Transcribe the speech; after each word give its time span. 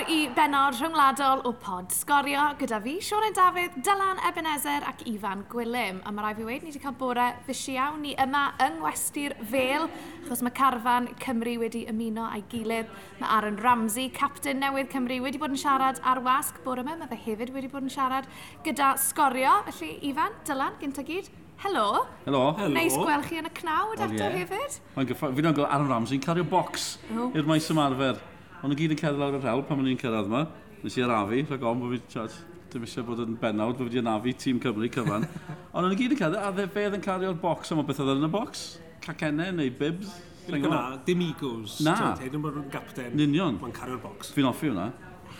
nawr 0.00 0.08
i 0.08 0.28
benod 0.32 0.76
rhyngwladol 0.78 1.42
o 1.44 1.50
pod 1.60 1.90
sgorio 1.92 2.40
gyda 2.56 2.78
fi, 2.80 2.94
Sionen 3.04 3.34
Dafydd, 3.36 3.74
Dylan 3.84 4.20
Ebenezer 4.28 4.84
ac 4.88 5.02
Ifan 5.04 5.42
Gwilym. 5.50 5.98
A 6.06 6.12
mae 6.12 6.24
rai 6.24 6.34
fi 6.38 6.46
wedi 6.46 6.64
ni 6.64 6.70
wedi 6.70 6.80
cael 6.80 6.94
bore 6.96 7.26
fysi 7.44 7.74
iawn 7.74 8.00
ni 8.00 8.14
yma 8.16 8.54
yng 8.64 8.78
Ngwestir 8.78 9.34
Fel, 9.50 9.90
achos 10.22 10.40
mae 10.46 10.54
carfan 10.56 11.10
Cymru 11.20 11.58
wedi 11.60 11.82
ymuno 11.90 12.30
a'i 12.30 12.40
gilydd. 12.48 12.88
Mae 13.20 13.28
Aaron 13.28 13.60
Ramsey, 13.60 14.08
captain 14.08 14.62
newydd 14.62 14.88
Cymru, 14.94 15.20
wedi 15.26 15.42
bod 15.42 15.52
yn 15.52 15.60
siarad 15.60 16.00
ar 16.00 16.22
wasg 16.24 16.62
bore 16.64 16.80
yma. 16.80 16.96
Mae 17.02 17.12
fe 17.12 17.20
hefyd 17.26 17.52
wedi 17.58 17.68
bod 17.68 17.84
yn 17.84 17.92
siarad 17.92 18.30
gyda 18.64 18.94
sgorio. 19.04 19.58
Felly, 19.68 19.98
Ifan, 20.14 20.40
Dylan, 20.48 20.80
gynt 20.80 21.04
gyd, 21.04 21.28
Helo. 21.60 22.06
Helo. 22.24 22.44
Helo. 22.56 22.72
Neis 22.72 22.96
gweld 22.96 23.28
chi 23.28 23.36
yn 23.42 23.50
y 23.50 23.54
cnawd 23.60 23.98
oh, 24.00 24.08
eto 24.08 24.16
yeah. 24.16 24.40
hefyd. 24.40 24.80
Fi'n 24.96 25.12
gwybod 25.44 25.66
Aaron 25.66 25.92
Ramsey'n 25.92 26.24
cario 26.24 26.48
bocs 26.48 26.94
oh. 27.12 27.34
i'r 27.36 27.44
maes 27.44 27.68
ymarfer. 27.68 28.22
Ond 28.60 28.76
gyd 28.76 28.92
yn 28.92 28.98
cerdd 29.00 29.20
lawr 29.20 29.38
yr 29.38 29.44
hel 29.48 29.62
pan 29.64 29.78
o'n 29.80 29.88
i'n 29.88 30.00
cyrraedd 30.00 30.26
yma. 30.28 30.42
Nes 30.82 30.96
i 30.98 31.04
arafu, 31.04 31.38
rhag 31.48 31.62
on 31.64 31.78
bod 31.80 31.94
fi 31.94 32.00
chat. 32.12 32.34
dim 32.70 32.84
eisiau 32.86 33.06
bod 33.08 33.22
yn 33.24 33.38
benawd, 33.40 33.78
bod 33.78 33.88
fi 33.88 33.88
wedi 33.88 33.98
anafu 33.98 34.34
tîm 34.36 34.60
Cymru 34.62 34.90
cyfan. 34.94 35.24
Ond 35.74 35.86
o'n 35.86 35.94
i 35.94 35.98
gyd 35.98 36.12
yn 36.14 36.20
cerdd, 36.20 36.36
a 36.38 36.50
dde 36.54 36.68
fe 36.70 36.84
yn 36.86 37.02
cario'r 37.02 37.38
bocs, 37.40 37.72
yma 37.74 37.82
beth 37.88 38.02
oedd 38.04 38.12
yn 38.20 38.28
y 38.28 38.30
bocs? 38.30 38.66
Cacennau 39.02 39.56
neu 39.56 39.72
bibs? 39.80 40.12
Na, 40.50 40.82
dim 41.06 41.24
egos. 41.24 41.80
Na. 41.86 41.96
Hedyn 42.20 42.44
bod 42.44 42.60
yn 42.60 42.68
gapten. 42.72 43.16
Ninion. 43.16 43.58
Mae'n 43.62 43.74
cario'r 43.74 44.02
bocs. 44.04 44.30
Fi'n 44.36 44.48
offi 44.50 44.70
hwnna 44.70 44.90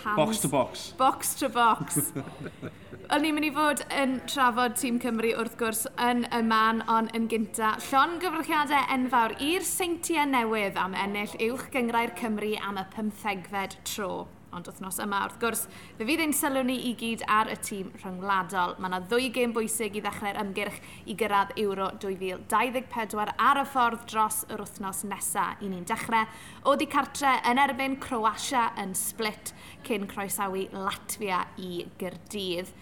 hands... 0.04 0.16
Box 0.16 0.40
to 0.40 0.48
box. 0.48 0.86
Box 0.98 1.34
to 1.40 1.48
box. 1.48 2.12
O'n 3.10 3.24
ni'n 3.24 3.34
mynd 3.34 3.48
i 3.48 3.52
fod 3.54 3.80
yn 3.90 4.18
trafod 4.30 4.76
tîm 4.78 5.00
Cymru 5.02 5.32
wrth 5.42 5.56
gwrs 5.59 5.84
yn 5.98 6.24
y 6.30 6.42
man, 6.46 6.84
ond 6.87 7.10
yn 7.18 7.26
gynta, 7.32 7.73
llon 7.88 8.20
gyfrchiadau 8.23 8.87
enfawr 8.95 9.34
i'r 9.42 9.66
seintiau 9.66 10.29
newydd 10.30 10.79
am 10.79 10.95
ennill 10.95 11.34
uwch 11.51 11.66
gyngrau'r 11.74 12.15
Cymru 12.20 12.52
am 12.62 12.79
y 12.79 12.87
pymthegfed 12.95 13.80
tro 13.82 14.12
ond 14.56 14.68
wythnos 14.70 14.98
yma 15.02 15.23
wrth 15.26 15.38
gwrs, 15.43 15.65
fe 15.98 16.06
fydd 16.09 16.23
ein 16.24 16.34
sylw 16.37 16.62
ni 16.66 16.76
i 16.90 16.93
gyd 16.98 17.24
ar 17.30 17.51
y 17.52 17.56
tîm 17.62 17.90
rhyngwladol. 18.02 18.76
Mae 18.79 18.90
yna 18.90 19.01
ddwy 19.07 19.30
gêm 19.34 19.54
bwysig 19.57 19.98
i 19.98 20.04
ddechrau'r 20.04 20.40
ymgyrch 20.42 20.79
i 21.07 21.16
gyrraedd 21.18 21.57
Euro 21.65 21.90
2024 22.02 23.34
ar 23.48 23.62
y 23.62 23.66
ffordd 23.73 24.07
dros 24.10 24.42
yr 24.51 24.65
wythnos 24.65 25.04
nesaf 25.10 25.62
i 25.65 25.70
ni'n 25.70 25.87
dechrau. 25.88 26.29
O 26.66 26.76
di 26.79 26.88
cartre 26.90 27.37
yn 27.51 27.60
erbyn 27.62 27.98
Croatia 28.02 28.70
yn 28.80 28.96
split 28.98 29.54
cyn 29.87 30.09
croesawu 30.10 30.66
Latvia 30.74 31.45
i 31.59 31.85
Gyrdydd. 32.01 32.74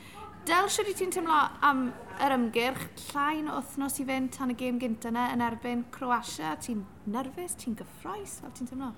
Del, 0.49 0.69
sydd 0.73 0.89
ti'n 0.97 1.11
teimlo 1.13 1.37
am 1.67 1.91
yr 2.25 2.33
ymgyrch 2.33 2.85
llain 3.11 3.51
o 3.53 3.59
wythnos 3.59 3.99
i 4.01 4.07
fynd 4.09 4.31
tan 4.33 4.55
y 4.55 4.57
gêm 4.57 4.79
gyntaf 4.81 5.11
yna 5.13 5.27
yn 5.35 5.43
erbyn 5.45 5.83
Croatia? 5.93 6.55
Ti'n 6.65 6.87
nerfus? 7.13 7.57
Ti'n 7.61 7.77
gyffroes? 7.77 8.39
Fel 8.41 8.55
ti'n 8.57 8.71
teimlo? 8.71 8.95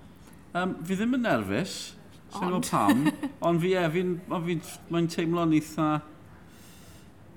Um, 0.55 0.77
fi 0.87 0.95
ddim 0.95 1.17
yn 1.19 1.27
nerfus. 1.27 1.75
Sa'n 2.31 2.47
gwybod 2.47 2.71
pam. 2.71 3.05
Ond 3.49 3.63
fi 3.63 3.75
e, 3.75 3.85
fi'n 3.95 4.17
fi, 4.47 4.57
fi, 4.63 5.05
teimlo'n 5.17 5.55
eitha 5.59 5.91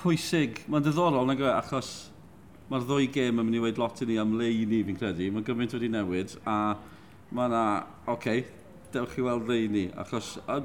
pwysig. 0.03 0.63
Mae'n 0.69 0.85
diddorol, 0.85 1.25
nag 1.29 1.41
e? 1.41 1.49
achos 1.49 1.93
mae'r 2.71 2.85
ddwy 2.87 3.09
gêm 3.13 3.39
yn 3.39 3.47
mynd 3.47 3.59
i 3.59 3.61
weid 3.63 3.79
lot 3.81 4.01
i 4.03 4.07
ni 4.09 4.17
am 4.21 4.35
le 4.39 4.49
i 4.49 4.63
ni, 4.69 4.81
fi'n 4.85 4.99
credu. 4.99 5.29
Mae 5.33 5.45
gymaint 5.45 5.75
wedi 5.75 5.89
newid, 5.91 6.35
a 6.49 6.57
mae 7.33 7.49
yna, 7.49 7.63
oce, 8.05 8.15
okay, 8.15 8.45
dewch 8.93 9.15
chi 9.15 9.25
weld 9.25 9.49
le 9.49 9.59
i 9.65 9.69
ni. 9.71 9.83
Achos, 9.99 10.35
a, 10.49 10.59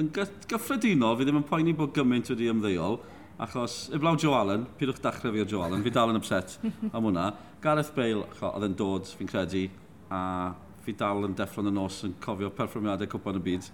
yn 0.00 0.10
gyffredinol, 0.14 1.16
fi 1.18 1.26
ddim 1.28 1.40
yn 1.40 1.46
poeni 1.48 1.74
bod 1.76 1.94
gymaint 1.96 2.30
wedi 2.32 2.50
ymddeol, 2.52 2.98
achos, 3.44 3.80
eblaw 3.94 4.18
Joe 4.20 4.36
Allen, 4.38 4.66
pidwch 4.80 5.02
dachrau 5.04 5.34
fi 5.34 5.44
o 5.44 5.48
Joe 5.48 5.66
Allen, 5.66 5.84
fi 5.84 5.92
dal 5.94 6.12
yn 6.12 6.20
upset 6.20 6.58
am 6.94 7.04
hwnna. 7.04 7.30
Gareth 7.64 7.94
Bale, 7.96 8.24
oedd 8.50 8.68
yn 8.68 8.78
dod, 8.78 9.12
fi'n 9.18 9.30
credu, 9.30 9.66
a 10.14 10.22
fi 10.88 10.96
dal 10.96 11.26
yn 11.28 11.36
deffro'n 11.36 11.68
y 11.68 11.74
nos 11.74 12.00
yn 12.08 12.16
cofio 12.24 12.48
perfformiadau 12.56 13.10
cwpan 13.12 13.38
y 13.38 13.44
byd. 13.44 13.68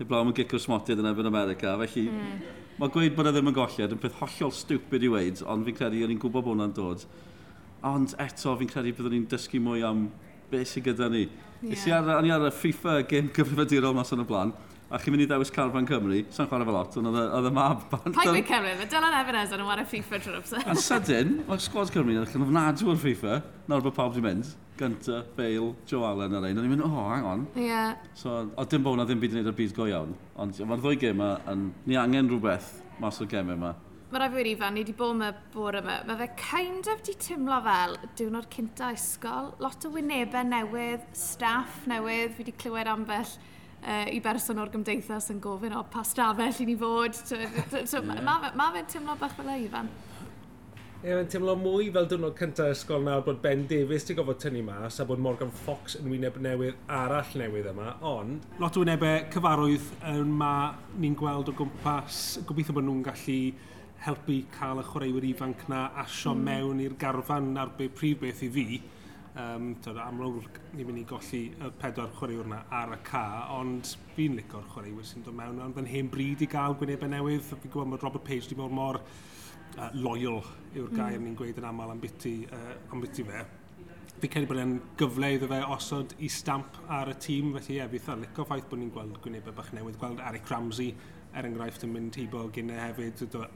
Heblaw 0.00 0.22
am 0.22 0.30
yn 0.30 0.36
gicw 0.38 0.60
smotiad 0.62 1.02
yn 1.02 1.10
ebyn 1.10 1.28
America, 1.28 1.74
felly 1.82 2.06
mm. 2.08 2.38
mae 2.80 2.92
gweud 2.94 3.16
bod 3.16 3.28
e 3.28 3.34
ddim 3.34 3.50
yn 3.50 3.56
golled 3.56 3.94
yn 3.96 4.00
peth 4.00 4.16
hollol 4.22 4.54
stupid 4.54 5.04
i 5.04 5.10
weid, 5.12 5.42
ond 5.50 5.66
fi'n 5.66 5.76
credu 5.76 6.04
o'n 6.06 6.14
i'n 6.14 6.22
gwybod 6.22 6.46
bod 6.46 6.54
hwnna'n 6.54 6.74
dod. 6.76 7.04
Ond 7.90 8.14
eto 8.22 8.54
fi'n 8.60 8.70
credu 8.70 8.94
byddwn 8.96 9.16
ni'n 9.18 9.28
dysgu 9.34 9.60
mwy 9.64 9.84
am 9.84 10.06
beth 10.52 10.70
sydd 10.70 10.88
gyda 10.88 11.10
ni. 11.12 11.26
Yeah. 11.60 11.98
Ar, 11.98 12.14
o'n 12.20 12.28
i 12.28 12.32
ar 12.32 12.46
y 12.48 12.52
FIFA 12.56 13.00
game 13.10 13.34
gyfrifiadurol 13.36 13.96
mas 13.98 14.14
yn 14.16 14.22
y 14.22 14.28
blaen, 14.30 14.54
a 14.90 14.98
chi'n 14.98 15.14
mynd 15.14 15.26
i 15.26 15.28
ddewis 15.30 15.52
Carfan 15.54 15.86
Cymru, 15.86 16.22
sa'n 16.34 16.48
chwarae 16.50 16.66
fel 16.66 16.74
lot, 16.74 16.96
ond 16.98 17.10
oedd 17.10 17.50
y 17.50 17.52
mab 17.54 17.84
band... 17.92 18.16
Paigwyd 18.16 18.48
Cymru, 18.48 18.72
mae 18.78 18.88
Dylan 18.90 19.18
Evans 19.20 19.52
yn 19.54 19.66
wario 19.68 19.84
FIFA 19.90 20.22
trwy'r 20.24 20.40
amser. 20.40 20.64
A 20.64 20.74
sydyn, 20.86 21.36
mae 21.46 21.62
sgwad 21.62 21.92
Cymru 21.94 22.16
yn 22.16 22.46
ofnadw 22.46 22.90
o'r 22.90 22.98
FIFA, 23.04 23.36
nawr 23.70 23.84
bod 23.84 23.94
pawb 24.00 24.16
wedi 24.16 24.24
mynd, 24.24 24.50
gynta 24.80 25.22
Bale, 25.36 25.74
Joe 25.88 26.06
Allen 26.08 26.34
ar 26.38 26.48
ein. 26.48 26.58
O'n 26.58 26.66
i'n 26.66 26.74
mynd, 26.74 26.86
oh, 26.88 27.04
hang 27.10 27.28
on. 27.28 27.46
Ie. 27.54 27.68
Yeah. 27.68 28.00
So, 28.18 28.42
o 28.56 28.64
dim 28.64 28.84
bod 28.86 28.98
na 28.98 29.06
ddim 29.08 29.20
byd 29.22 29.36
yn 29.36 29.42
gwneud 29.42 29.52
y 29.52 29.58
byd 29.60 29.76
go 29.76 29.88
iawn. 29.90 30.16
Ond 30.40 30.60
mae'r 30.64 30.82
ddwy 30.82 31.00
gem 31.04 31.20
yma, 31.20 31.60
ni 31.86 32.00
angen 32.00 32.32
rhywbeth 32.32 32.78
mas 33.00 33.20
o'r 33.22 33.30
gemau 33.30 33.56
yma. 33.56 33.74
Mae 34.10 34.18
rai 34.18 34.28
fi'n 34.32 34.48
ifan, 34.50 34.74
ni 34.74 34.82
wedi 34.82 34.94
bod 34.98 35.14
yma 35.14 35.30
bore 35.54 35.80
yma. 35.84 36.00
Mae 36.08 36.18
fe 36.18 36.28
kind 36.40 36.88
of 36.90 37.04
di 37.06 37.14
tymlo 37.14 37.60
fel 37.62 37.94
diwrnod 38.18 38.48
cynta 38.52 38.90
ysgol. 38.96 39.52
Lot 39.62 39.86
o 39.86 39.92
wynebau 39.94 40.48
newydd, 40.48 41.06
staff 41.16 41.86
newydd. 41.90 42.34
Fi 42.34 42.42
wedi 42.42 42.56
clywed 42.58 42.90
ambell 42.90 43.30
uh, 43.84 44.06
i 44.10 44.18
berson 44.24 44.60
o'r 44.60 44.72
gymdeithas 44.74 45.30
yn 45.30 45.40
gofyn 45.44 45.76
o 45.78 45.84
pa 45.92 46.02
stafell 46.06 46.62
i 46.64 46.68
ni 46.68 46.76
fod. 46.80 47.16
So, 47.22 47.38
yeah. 47.38 48.24
Mae 48.26 48.54
ma 48.58 48.70
fe'n 48.74 48.90
tymlo 48.96 49.16
bach 49.20 49.36
fel 49.38 49.52
e, 49.54 49.60
Ifan. 49.68 49.92
Ie, 51.00 51.14
mae'n 51.16 51.28
teimlo 51.32 51.54
mwy 51.56 51.86
fel 51.94 52.04
dwrnod 52.10 52.34
cyntaf 52.36 52.74
ysgol 52.74 53.06
nawr 53.06 53.22
bod 53.24 53.38
Ben 53.40 53.62
Davies 53.64 54.04
ti'n 54.04 54.18
gofod 54.18 54.36
tynnu 54.42 54.60
mas 54.66 54.98
a 55.00 55.06
bod 55.08 55.22
Morgan 55.24 55.48
Fox 55.62 55.94
yn 55.96 56.10
wyneb 56.12 56.34
newydd 56.44 56.82
arall 56.92 57.30
newydd 57.40 57.70
yma, 57.70 57.94
ond... 58.04 58.44
Lot 58.60 58.76
o 58.76 58.82
wynebau 58.82 59.22
cyfarwydd 59.32 59.86
yma 60.10 60.50
ni'n 61.00 61.16
gweld 61.16 61.48
o 61.48 61.54
gwmpas, 61.56 62.18
gobeithio 62.44 62.76
bod 62.76 62.84
nhw'n 62.84 63.00
gallu 63.06 63.38
helpu 64.04 64.36
cael 64.58 64.82
y 64.82 64.84
chwaraewyr 64.90 65.28
ifanc 65.30 65.64
na 65.72 65.86
asio 66.04 66.36
mm. 66.36 66.44
mewn 66.50 66.84
i'r 66.84 66.98
garfan 67.00 67.48
ar 67.64 67.72
be 67.80 67.88
prif 67.88 68.20
beth 68.20 68.44
i 68.44 68.50
fi. 68.58 68.68
Um, 69.40 69.72
Tyd, 69.80 69.96
amlwg 70.04 70.60
ni'n 70.74 70.84
mynd 70.84 71.00
i 71.00 71.08
golli 71.08 71.42
y 71.48 71.72
pedwar 71.80 72.12
chwaraewr 72.20 72.52
yna 72.52 72.60
ar 72.76 72.92
y 72.98 73.00
ca, 73.08 73.24
ond 73.56 73.94
fi'n 74.18 74.36
licor 74.36 74.68
chwaraewyr 74.74 75.08
sy'n 75.08 75.24
dod 75.24 75.40
mewn, 75.40 75.64
ond 75.64 75.80
fe'n 75.80 75.88
hen 75.96 76.12
bryd 76.12 76.44
i 76.44 76.52
gael 76.58 76.76
gwynebau 76.76 77.16
newydd. 77.16 77.48
Fi'n 77.54 77.70
gwybod 77.70 77.94
mae 77.94 78.04
Robert 78.04 78.28
Page 78.28 78.50
wedi 78.50 78.60
bod 78.60 78.76
mor 78.82 79.00
uh, 79.80 79.88
loyal 80.04 80.42
yw'r 80.74 80.92
gair 80.92 81.16
mm. 81.16 81.24
ni'n 81.24 81.38
gweud 81.38 81.58
yn 81.60 81.66
aml 81.70 81.86
am 81.86 81.96
ambiti, 81.96 82.34
uh, 82.52 82.74
ambiti 82.94 83.24
fe. 83.26 83.46
Fi 84.20 84.28
credu 84.28 84.50
bod 84.50 84.60
e'n 84.60 84.74
gyfle 85.00 85.30
iddo 85.36 85.48
fe 85.48 85.62
osod 85.76 86.12
i 86.20 86.28
stamp 86.28 86.76
ar 86.92 87.08
y 87.08 87.16
tîm, 87.24 87.54
felly 87.56 87.78
ie, 87.78 87.88
fi 87.94 88.02
thal 88.04 88.20
licio 88.20 88.44
ffaith 88.44 88.68
bod 88.68 88.82
ni'n 88.82 88.92
gweld 88.94 89.16
gwynebau 89.24 89.56
bach 89.56 89.72
newydd, 89.76 89.96
gweld 90.02 90.20
Eric 90.28 90.52
Ramsey, 90.52 90.92
er 91.32 91.48
enghraifft, 91.48 91.86
yn 91.86 91.94
mynd 91.94 92.18
hibo 92.20 92.44
gynnau 92.52 92.80
hefyd, 92.82 93.24
do, 93.32 93.46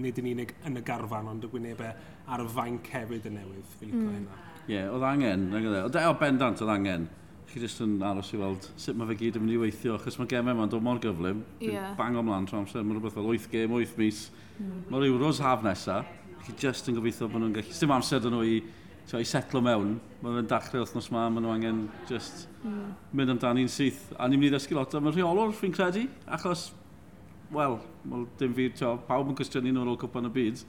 nid 0.00 0.18
yn 0.22 0.30
unig 0.32 0.56
yn 0.68 0.80
y 0.80 0.84
garfan, 0.86 1.28
ond 1.32 1.44
y 1.44 1.52
gwynebau 1.52 1.92
ar 2.32 2.42
y 2.44 2.48
fainc 2.56 2.90
hefyd 2.94 3.28
yn 3.28 3.38
newydd, 3.42 3.68
fi 3.76 3.90
licio 3.90 4.02
mm. 4.06 4.16
hynna. 4.16 4.42
Ie, 4.66 4.74
yeah, 4.74 4.90
oedd 4.94 5.06
angen, 5.06 5.48
nag 5.52 5.68
e? 5.68 5.76
oedd 5.84 6.00
e. 6.00 6.08
O, 6.08 6.16
bendant, 6.20 6.62
oedd 6.64 6.72
angen 6.72 7.06
chi 7.50 7.62
jyst 7.62 7.80
yn 7.84 7.96
aros 8.04 8.32
i 8.34 8.38
weld 8.40 8.66
sut 8.80 8.96
mae 8.98 9.08
fe 9.12 9.16
gyd 9.20 9.36
yn 9.38 9.44
mynd 9.44 9.54
i 9.54 9.58
weithio, 9.60 9.96
achos 9.96 10.18
mae 10.20 10.28
gemau 10.30 10.56
yma'n 10.56 10.70
dod 10.72 10.84
mor 10.84 10.98
gyflym, 11.02 11.42
yeah. 11.62 11.92
bang 11.98 12.18
ymlaen 12.18 12.48
tro 12.48 12.60
amser, 12.60 12.82
mae'n 12.82 12.98
rhywbeth 12.98 13.14
fel 13.16 13.28
8 13.32 13.46
gem, 13.52 13.76
8 13.78 14.00
mis, 14.00 14.22
mm. 14.58 14.80
mae'r 14.90 15.06
Euros 15.08 15.40
haf 15.44 15.62
nesaf, 15.64 16.10
chi 16.46 16.56
jyst 16.64 16.90
yn 16.90 16.98
gobeithio 16.98 17.28
bod 17.30 17.42
nhw'n 17.42 17.54
gallu, 17.56 17.76
dim 17.80 17.94
amser 17.94 18.22
dyn 18.24 18.34
nhw 18.34 18.42
i, 18.46 18.56
tio, 19.06 19.20
i 19.22 19.28
setlo 19.28 19.62
mewn, 19.64 19.94
mae 20.22 20.40
fe'n 20.40 20.50
dachrau 20.50 20.82
wythnos 20.82 21.10
ma, 21.14 21.28
mae 21.30 21.44
nhw 21.44 21.54
angen 21.54 21.84
just 22.10 22.48
mm. 22.64 22.90
mynd 23.16 23.36
amdani'n 23.36 23.70
syth, 23.70 24.02
a 24.18 24.26
ni'n 24.26 24.42
mynd 24.42 24.50
i 24.50 24.56
ddysgu 24.56 24.78
lot 24.78 24.98
am 24.98 25.12
y 25.12 25.14
rheolwr, 25.14 25.54
fi'n 25.56 25.76
credu, 25.76 26.06
achos, 26.36 26.68
wel, 27.54 27.78
wel 28.10 28.26
dim 28.40 28.58
fi, 28.58 28.68
tio, 28.74 28.96
pawb 29.06 29.30
yn 29.30 29.38
cwestiynu 29.38 29.70
nhw'n 29.70 29.94
ôl 29.94 30.00
cwpan 30.02 30.26
y 30.28 30.34
byd, 30.34 30.66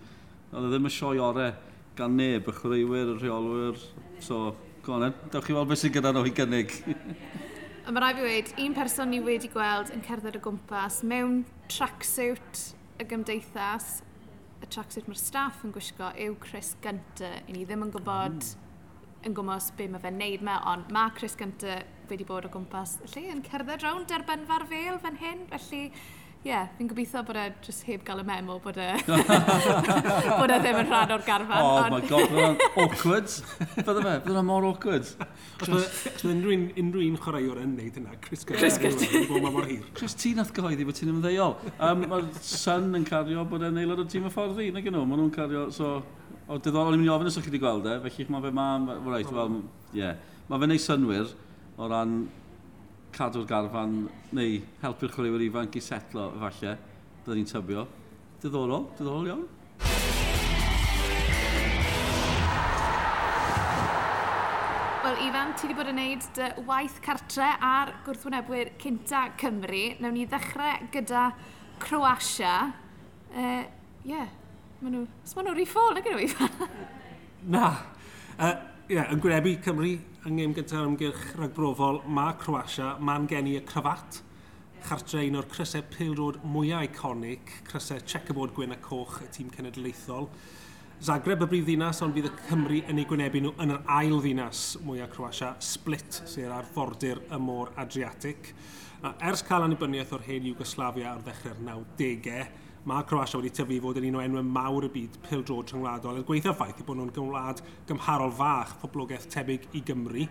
oedd 0.54 0.70
e 0.70 0.72
ddim 0.72 0.88
y 0.88 0.94
sioi 0.94 1.18
orau 1.26 1.52
gan 1.98 2.14
neb, 2.14 2.46
y 2.46 2.54
chwaraewyr, 2.54 3.16
y 3.16 3.20
rheolwyr, 3.24 3.82
so 4.22 4.52
Go 4.88 4.94
on, 4.94 5.12
dewch 5.34 5.44
chi 5.44 5.52
weld 5.52 5.68
beth 5.68 5.82
sy'n 5.82 5.92
gyda 5.92 6.14
nhw 6.16 6.22
i 6.30 6.32
gynnig. 6.32 6.72
A 7.84 7.92
mae 7.92 8.00
rai 8.00 8.14
fi 8.16 8.22
wedi, 8.24 8.54
un 8.64 8.76
person 8.78 9.10
ni 9.12 9.18
wedi 9.20 9.50
gweld 9.52 9.90
yn 9.92 10.00
cerdded 10.06 10.38
o 10.40 10.42
gwmpas 10.46 11.02
mewn 11.04 11.42
tracksuit 11.68 12.62
y 12.96 13.08
gymdeithas, 13.10 13.98
y 14.64 14.70
tracksuit 14.72 15.10
mae'r 15.12 15.20
staff 15.20 15.66
yn 15.68 15.74
gwisgo 15.76 16.14
yw 16.24 16.38
Chris 16.40 16.70
Gunter. 16.86 17.36
I 17.44 17.58
ni 17.58 17.66
ddim 17.68 17.84
yn 17.84 17.92
gwybod 17.98 18.38
mm. 18.38 19.28
yn 19.28 19.36
gwmpas 19.36 19.74
be 19.76 19.90
mae 19.92 20.06
fe'n 20.06 20.22
neud 20.24 20.48
me, 20.48 20.56
ond 20.72 20.96
mae 20.96 21.12
Chris 21.20 21.36
Gunter 21.36 21.84
wedi 22.08 22.30
bod 22.32 22.48
o 22.48 22.54
gwmpas 22.56 22.96
lle 23.10 23.26
yn 23.34 23.44
cerdded 23.44 23.84
rawn 23.84 24.08
derbenfa'r 24.08 24.70
fel 24.72 25.04
fan 25.04 25.20
hyn, 25.20 25.44
felly 25.52 25.82
ie, 26.46 26.52
yeah, 26.52 26.68
fi'n 26.78 26.88
gobeithio 26.88 27.24
bod 27.26 27.38
e 27.42 27.44
just 27.66 27.84
heb 27.88 28.04
gael 28.08 28.22
y 28.22 28.26
memo 28.28 28.56
bod 28.64 28.78
e, 28.80 28.86
bod 30.40 30.54
e 30.54 30.60
ddim 30.62 30.78
yn 30.84 30.88
rhan 30.88 31.14
o'r 31.16 31.24
garfan. 31.26 31.64
Oh 31.64 31.80
on. 31.82 31.96
my 31.96 32.00
god, 32.08 32.30
bydd 32.32 32.44
o'n 32.46 32.60
awkward. 32.84 33.34
Bydde 33.76 34.04
fe, 34.06 34.14
bydd 34.28 34.40
o'n 34.42 34.48
mor 34.48 34.68
awkward. 34.70 35.10
Os 35.66 35.72
bydd 36.22 36.32
unrhyw 36.32 36.70
unrhyw 36.84 37.10
un 37.10 37.18
chwaraewr 37.26 37.62
yn 37.64 37.74
neud 37.80 38.00
yna, 38.04 38.16
Chris 38.24 38.46
Gyrdy. 38.48 38.62
Chris 38.62 38.80
Gyrdy. 38.86 39.80
Chris, 39.98 40.18
ti 40.22 40.34
nath 40.38 40.54
gyhoeddi 40.56 40.88
bod 40.88 41.00
ti'n 41.02 41.12
ymddeol. 41.16 41.58
Um, 41.76 42.08
Mae'r 42.14 42.30
Sun 42.46 42.94
yn 43.02 43.10
cario 43.10 43.44
bod 43.50 43.68
e'n 43.68 43.82
aelod 43.82 44.06
o 44.06 44.08
tîm 44.08 44.30
y 44.30 44.34
ffordd 44.34 44.62
i, 44.64 44.70
nag 44.78 44.88
nhw? 44.88 45.04
Maen 45.04 45.24
nhw'n 45.26 45.36
cario, 45.36 45.68
so... 45.74 45.98
O, 46.48 46.56
diddorol, 46.64 46.94
o'n 46.94 46.96
i'n 46.96 47.02
mynd 47.02 47.10
i 47.10 47.12
ofyn 47.12 47.28
os 47.28 47.36
ydych 47.36 47.50
chi 47.50 47.52
wedi 47.58 47.60
gweld 47.60 47.88
e, 47.92 47.98
felly 48.06 48.26
mae 48.32 48.46
fe 48.46 48.52
ma... 48.56 48.68
Right, 49.04 49.32
well, 49.36 49.58
ie. 49.92 50.00
Yeah. 50.00 50.14
Mae 50.48 50.62
fe'n 50.62 50.72
neud 50.72 50.84
synwyr 50.86 51.34
o 51.76 51.90
ran 51.92 52.14
cadw'r 53.18 53.48
garfan 53.50 53.94
neu 54.38 54.58
helpu'r 54.84 55.14
chwaraewyr 55.16 55.44
ifanc 55.48 55.76
i 55.80 55.82
setlo 55.82 56.28
falle, 56.38 56.74
byddwn 57.24 57.40
ni'n 57.40 57.48
tybio. 57.50 57.86
Diddorol, 58.44 58.84
diddorol 59.00 59.30
iawn. 59.32 59.46
Wel, 65.08 65.18
Ifan, 65.26 65.56
ti 65.58 65.66
wedi 65.66 65.78
bod 65.80 65.90
yn 65.90 65.98
gwneud 65.98 66.28
dy 66.38 66.50
waith 66.68 67.00
cartre 67.06 67.48
ar 67.64 67.96
gwrthwynebwyr 68.06 68.76
cynta 68.84 69.24
Cymru. 69.42 69.86
Nawn 70.04 70.14
ni 70.20 70.28
ddechrau 70.30 70.90
gyda 70.94 71.30
Croatia. 71.82 72.58
Ie, 73.32 73.48
uh, 73.48 73.64
yeah. 74.06 74.30
maen 74.84 74.94
nhw... 74.94 75.08
Os 75.26 75.34
maen 75.34 75.50
nhw'n 75.50 75.58
rhi 75.58 75.66
ffôl, 75.66 75.96
nag 75.98 76.12
ydw 76.12 76.22
e, 76.22 76.28
Ifan? 76.28 76.62
Na. 77.56 77.72
Ie, 78.38 78.52
uh, 78.52 78.54
yeah, 78.92 79.10
yn 79.10 79.24
gwynebu 79.24 79.58
Cymru 79.66 79.96
yngym 80.28 80.54
gyda'r 80.58 80.90
ymgyrch 80.90 81.22
rhagbrofol, 81.38 82.02
mae 82.12 82.34
Croatia, 82.42 82.96
mae'n 83.00 83.28
gen 83.32 83.48
i 83.48 83.54
y 83.56 83.64
cryfat. 83.68 84.20
Chartre 84.84 85.24
un 85.24 85.38
o'r 85.40 85.48
crysau 85.48 85.86
pildod 85.94 86.42
mwyaf 86.44 86.84
iconic, 86.90 87.54
crysau 87.68 88.02
checkerboard 88.04 88.52
gwyn 88.56 88.76
a 88.76 88.80
coch 88.84 89.22
y 89.24 89.30
tîm 89.32 89.54
cenedlaethol. 89.56 90.28
Zagreb 91.08 91.46
y 91.46 91.48
brif 91.48 91.66
ddinas, 91.68 92.02
ond 92.04 92.16
bydd 92.18 92.28
y 92.28 92.34
Cymru 92.48 92.82
yn 92.92 93.00
ei 93.00 93.08
gwynebu 93.08 93.44
nhw 93.46 93.54
yn 93.64 93.76
yr 93.78 93.84
ail 94.00 94.18
ddinas 94.20 94.66
mwyaf 94.84 95.14
Croatia, 95.16 95.54
Split, 95.64 96.22
sy'n 96.28 96.52
arfordir 96.58 97.24
y 97.32 97.40
môr 97.40 97.72
Adriatic. 97.80 98.52
Ers 99.30 99.46
cael 99.48 99.68
anibyniaeth 99.68 100.16
o'r 100.18 100.26
hen 100.28 100.52
Iwgoslafia 100.52 101.14
ar 101.14 101.24
ddechrau'r 101.24 101.62
90au, 101.70 102.48
mae 102.88 103.04
Croatia 103.04 103.40
wedi 103.40 103.52
tyfu 103.52 103.74
i 103.76 103.82
fod 103.84 103.98
yn 104.00 104.06
un 104.08 104.16
o 104.16 104.22
enwau 104.24 104.46
mawr 104.48 104.86
y 104.88 104.90
byd 104.94 105.18
pildrod 105.26 105.74
rhyngwladol. 105.74 106.22
Er 106.22 106.28
gweithio 106.28 106.54
ffaith 106.56 106.80
i 106.80 106.86
bod 106.88 107.00
nhw'n 107.00 107.12
gymwlad 107.16 107.60
gymharol 107.90 108.32
fach 108.38 108.78
poblogaeth 108.80 109.28
tebyg 109.34 109.68
i 109.76 109.82
Gymru. 109.90 110.24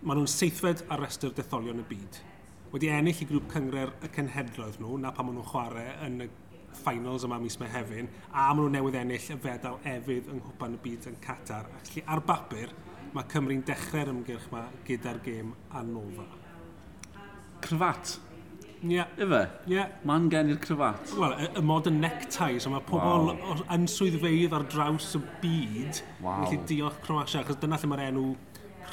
Maen 0.00 0.22
nhw'n 0.22 0.32
seithfed 0.32 0.86
ar 0.88 1.02
restr 1.04 1.34
detholion 1.36 1.82
y 1.82 1.86
byd. 1.90 2.20
Wedi 2.72 2.88
ennill 2.92 3.20
i 3.20 3.28
grŵp 3.28 3.52
cyngre'r 3.52 3.92
y 4.00 4.10
cenhedloedd 4.16 4.80
nhw, 4.80 4.96
na 5.02 5.12
pan 5.12 5.28
maen 5.28 5.36
nhw'n 5.36 5.50
chwarae 5.52 5.92
yn 6.06 6.24
y 6.24 6.30
finals 6.80 7.28
yma 7.28 7.38
mis 7.42 7.58
Mehefin, 7.60 8.08
a 8.32 8.48
maen 8.48 8.62
nhw'n 8.62 8.76
newydd 8.78 9.00
ennill 9.02 9.30
y 9.36 9.38
fedal 9.44 9.76
efydd 9.92 10.32
yng 10.32 10.40
Nghwpan 10.40 10.78
y 10.78 10.82
Byd 10.86 11.10
yn 11.12 11.20
Qatar. 11.24 11.68
Ac 11.82 11.98
ar 12.06 12.24
bapur, 12.24 12.72
mae 13.12 13.28
Cymru'n 13.32 13.64
dechrau'r 13.68 14.14
ymgyrch 14.14 14.48
yma 14.48 14.64
gyda'r 14.88 15.20
gêm 15.28 15.52
anofa. 15.76 16.24
Cryfat, 17.64 18.16
Yeah. 18.90 19.06
Ife? 19.18 19.42
Yeah. 19.70 19.92
Mae'n 20.06 20.28
gen 20.32 20.50
i'r 20.52 20.58
cryfat. 20.62 21.14
Wel, 21.18 21.36
y, 21.42 21.48
y 21.58 21.62
mod 21.66 21.88
yn 21.90 22.00
necktie, 22.02 22.58
so 22.62 22.72
mae 22.72 22.84
pobl 22.86 23.30
wow. 23.32 23.62
yn 23.74 23.86
swyddfeidd 23.90 24.54
ar 24.56 24.66
draws 24.70 25.12
y 25.18 25.22
byd 25.42 26.02
wow. 26.24 26.42
yn 26.42 26.44
gallu 26.46 26.60
diolch 26.70 27.00
Croatia, 27.04 27.42
achos 27.42 27.58
dyna 27.62 27.78
lle 27.80 27.90
mae'r 27.92 28.04
enw 28.10 28.26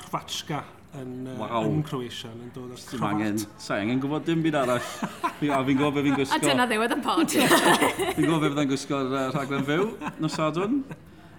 Hrvatska 0.03 0.61
yn, 0.99 1.11
uh, 1.27 1.37
wow. 1.41 1.67
yn 1.67 1.81
Croatia 1.87 2.31
yn 2.33 2.51
dod 2.55 2.75
o'r 2.75 2.83
cryfat. 2.83 3.07
Angen, 3.09 3.41
sa 3.61 3.79
angen 3.81 4.01
gwybod 4.03 4.27
dim 4.29 4.43
byd 4.45 4.59
arall. 4.61 4.85
Fi, 5.39 5.49
a 5.49 5.59
fi'n 5.65 5.79
gwybod 5.79 5.97
beth 5.97 6.07
fi'n 6.07 6.17
gwisgo. 6.19 6.37
A 6.37 6.43
dyna 6.43 6.69
ddiwedd 6.69 6.95
yn 6.97 7.03
pod. 7.05 7.33
fi'n 7.33 8.21
gwybod 8.21 8.45
beth 8.45 8.61
fi'n 8.61 8.71
gwisgo'r 8.71 9.11
uh, 9.11 9.25
rhaglen 9.33 9.67
fyw, 9.69 9.89
nos 10.23 10.39
adwn. 10.43 10.81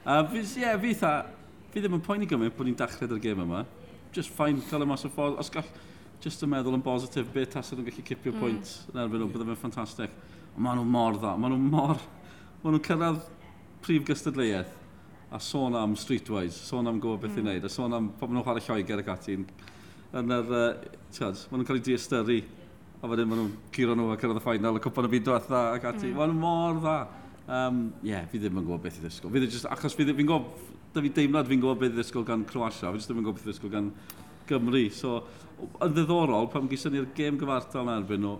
A 0.05 0.21
uh, 0.21 0.29
fi, 0.31 0.45
yeah, 0.61 0.77
fi, 0.81 0.93
tha, 1.01 1.15
fi 1.73 1.83
ddim 1.83 1.99
yn 1.99 2.05
poeni 2.05 2.29
gymaint 2.31 2.56
bod 2.59 2.69
ni'n 2.69 2.79
dachrau 2.79 3.17
ar 3.17 3.23
gêm 3.23 3.43
yma. 3.47 3.65
Just 4.15 4.31
ffain, 4.35 4.61
cael 4.69 4.85
y 4.85 4.89
mas 4.91 5.06
o 5.06 5.11
ffordd. 5.11 5.39
Os 5.43 5.51
gall, 5.55 5.71
just 6.25 6.41
yn 6.44 6.49
meddwl 6.55 6.79
yn 6.79 6.85
bositif 6.85 7.29
beth 7.35 7.50
tas 7.53 7.71
nhw'n 7.75 7.85
gallu 7.85 8.03
cipio 8.09 8.32
mm. 8.32 8.41
pwynt 8.41 8.71
yn 8.93 9.00
erbyn 9.03 9.21
nhw, 9.21 9.29
bydde 9.35 9.47
fe'n 9.50 9.59
ffantastig. 9.61 10.12
Ond 10.55 10.65
maen 10.65 10.79
nhw 10.81 10.87
mor 10.88 11.19
dda, 11.19 11.35
maen 11.41 11.53
nhw 11.53 11.73
mor... 11.75 12.00
Maen 12.62 12.79
nhw'n 12.79 12.85
cyrraedd 12.87 13.19
prif 13.85 14.06
gystadleuaeth 14.09 14.71
a 15.35 15.41
sôn 15.43 15.76
am 15.76 15.97
streetwise, 16.00 16.62
sôn 16.65 16.88
am 16.88 17.00
gwybod 17.03 17.26
beth 17.26 17.35
mm. 17.35 17.43
i 17.43 17.44
wneud, 17.44 17.67
a 17.69 17.73
sôn 17.73 17.97
am 17.97 18.09
pan 18.17 18.32
nhw'n 18.32 18.47
chwarae 18.47 18.65
Lloegr 18.65 19.03
ac 19.03 19.11
ati. 19.19 19.37
Yn 20.15 20.37
yr, 20.38 20.49
uh, 20.49 20.97
tiad, 21.12 21.44
maen 21.50 21.61
nhw'n 21.61 21.69
cael 21.69 21.81
ei 21.82 21.85
diastyru, 21.91 22.38
a 23.03 23.12
wedyn 23.12 23.29
maen 23.29 23.43
nhw'n 23.43 23.53
giro 23.77 23.99
nhw 23.99 24.09
a 24.15 24.19
cyrraedd 24.23 24.41
y 24.41 24.47
ffainal, 24.47 24.81
y 24.81 24.85
cwpan 24.87 25.11
y 25.11 25.12
byd 25.19 25.29
diwetha 25.29 25.62
ac 25.75 25.88
ati. 25.93 26.09
Mm. 26.09 26.19
Maen 26.23 26.32
nhw 26.32 26.41
mor 26.41 26.81
dda. 26.81 26.99
Um, 27.44 27.85
yeah, 28.06 28.25
fi 28.32 28.41
ddim 28.41 28.62
yn 28.62 28.65
gwybod 28.65 28.87
beth 28.87 29.03
i 29.03 29.05
ddisgwyl. 29.05 29.35
Fi 29.35 29.44
just, 29.44 29.69
achos 29.69 29.99
fi'n 29.99 30.15
gwybod, 30.17 30.69
da 30.94 31.05
fi 31.05 31.12
deimlad 31.19 31.50
fi'n 31.50 31.61
gwybod 31.61 31.82
beth 31.82 31.93
i 31.93 31.99
ddisgwyl 31.99 32.25
gan 32.31 32.49
Croatia, 32.49 32.94
fi 32.94 33.03
ddim 33.05 33.20
yn 33.20 33.27
gwybod 33.27 33.43
beth 33.43 33.50
i 33.50 33.53
ddisgwyl 33.53 33.75
gan 33.75 33.91
Gymru. 34.49 34.87
So, 34.93 35.19
yn 35.62 35.95
ddiddorol, 35.95 36.49
pam 36.53 36.69
gyson 36.71 36.95
ni'r 36.95 37.11
gêm 37.17 37.39
gyfartal 37.41 37.87
yn 37.89 37.99
erbyn 37.99 38.25
nhw, 38.25 38.37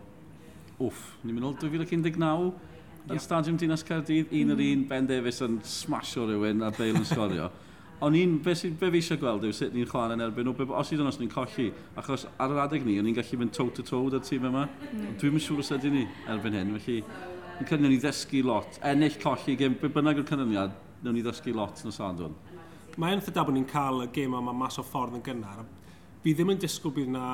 wff, 0.79 1.03
ni'n 1.25 1.37
mynd 1.37 1.49
ôl 1.51 1.59
2019, 1.61 2.49
yn 3.05 3.13
yeah. 3.13 3.21
Stadiwm 3.21 3.59
Dinas 3.61 3.85
Caerdydd, 3.87 4.33
un 4.33 4.49
mm. 4.49 4.55
yr 4.55 4.65
un, 4.71 4.87
Ben 4.91 5.07
Davies 5.09 5.43
yn 5.45 5.61
smasho 5.69 6.27
rhywun 6.29 6.65
a 6.65 6.73
Bale 6.75 6.99
yn 6.99 7.07
sgorio. 7.09 7.51
Ond 8.05 8.19
un, 8.19 8.39
be, 8.43 8.53
sy, 8.59 8.73
be 8.75 8.91
fi 8.91 9.01
eisiau 9.01 9.21
gweld 9.21 9.45
yw 9.47 9.55
sut 9.55 9.75
ni'n 9.77 9.87
chwarae 9.89 10.17
yn 10.17 10.25
erbyn 10.25 10.49
nhw, 10.49 10.57
be, 10.59 10.67
os 10.77 10.91
ydyn 10.93 11.09
os 11.09 11.21
ni'n 11.21 11.31
colli, 11.33 11.69
achos 12.01 12.27
ar 12.43 12.53
yr 12.53 12.65
adeg 12.65 12.83
ni, 12.85 12.97
o'n 13.01 13.07
ni'n 13.07 13.17
gallu 13.17 13.39
mynd 13.41 13.55
toe-to-toe 13.55 14.11
-to 14.11 14.21
tîm 14.25 14.49
yma. 14.51 14.65
Mm. 14.91 15.15
Dwi'n 15.21 15.39
siŵr 15.41 15.63
os 15.63 15.71
ydyn 15.77 15.95
ni 16.01 16.03
erbyn 16.35 16.59
hyn, 16.59 16.75
felly 16.81 16.99
yn 17.61 17.69
cynnig 17.71 17.95
ni 17.95 18.01
ddysgu 18.03 18.43
lot, 18.45 18.81
ennill 18.91 19.21
colli, 19.23 19.55
gym, 19.61 19.79
be 19.79 19.93
bynnag 19.95 20.21
o'r 20.21 20.27
cynnyniad, 20.27 20.75
newn 21.05 21.17
ni 21.17 21.23
ddysgu 21.23 21.55
lot 21.55 21.85
yn 21.85 21.93
y 21.93 21.95
sadwn. 21.95 22.35
Mae'n 22.99 23.23
eitha 23.23 23.45
bod 23.45 23.55
ni'n 23.55 23.69
cael 23.71 24.05
y 24.05 24.11
gêm 24.15 24.35
yma 24.41 24.55
mas 24.59 24.81
o 24.83 24.85
ffordd 24.87 25.17
yn 25.21 25.25
gynnar, 25.25 25.63
fi 26.25 26.33
ddim 26.33 26.55
yn 26.55 26.63
disgwyl 26.63 26.95
bydd 26.97 27.13
yna 27.13 27.27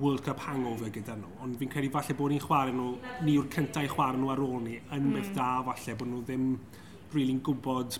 World 0.00 0.24
Cup 0.26 0.40
hangover 0.42 0.90
gyda 0.90 1.14
nhw, 1.16 1.30
ond 1.44 1.54
fi'n 1.60 1.70
credu 1.70 1.92
falle 1.94 2.16
bod 2.18 2.32
ni'n 2.32 2.42
chwarae 2.42 2.74
nhw, 2.74 2.88
ni 3.22 3.36
yw'r 3.38 3.46
cyntaf 3.52 3.86
i 3.86 3.92
chwarae 3.92 4.18
nhw 4.18 4.32
ar 4.34 4.42
ôl 4.42 4.58
ni, 4.64 4.80
yn 4.90 5.06
mm. 5.06 5.14
beth 5.14 5.32
da 5.36 5.50
falle, 5.68 5.94
bod 6.00 6.10
nhw 6.10 6.22
ddim 6.26 6.48
really'n 7.14 7.40
gwybod 7.46 7.98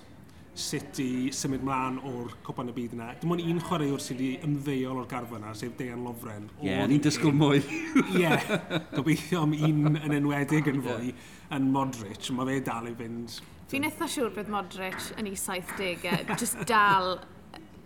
sut 0.57 0.99
i 1.05 1.29
symud 1.37 1.63
mlaen 1.69 1.99
o'r 2.09 2.33
cwpan 2.45 2.73
y 2.73 2.75
byd 2.75 2.97
yna. 2.97 3.11
Dim 3.21 3.35
ond 3.35 3.45
un 3.45 3.61
chwaraewr 3.63 4.03
sydd 4.03 4.19
wedi 4.23 4.49
ymddeol 4.49 5.03
o'r 5.03 5.09
garfa 5.11 5.37
yna, 5.39 5.53
sef 5.55 5.77
Dejan 5.79 6.03
Lofren. 6.05 6.49
Ie, 6.63 6.71
yeah, 6.71 6.87
ni'n 6.89 7.05
disgwyl 7.05 7.37
mwy. 7.37 7.61
Ie, 8.17 8.23
yeah, 8.23 8.49
gobeithio 8.97 9.45
am 9.45 9.55
un 9.55 10.01
yn 10.01 10.17
enwedig 10.17 10.73
yn 10.73 10.83
fwy 10.85 11.13
yn 11.55 11.71
Modric, 11.77 12.33
mae 12.35 12.51
fe 12.51 12.59
dal 12.67 12.91
i 12.91 12.97
fynd. 12.99 13.39
Fi'n 13.71 13.87
eitha 13.87 14.09
siŵr 14.11 14.33
bydd 14.35 14.51
Modric 14.53 15.11
yn 15.21 15.29
ei 15.29 15.39
70au, 15.39 16.37
jyst 16.41 16.65
dal 16.67 17.19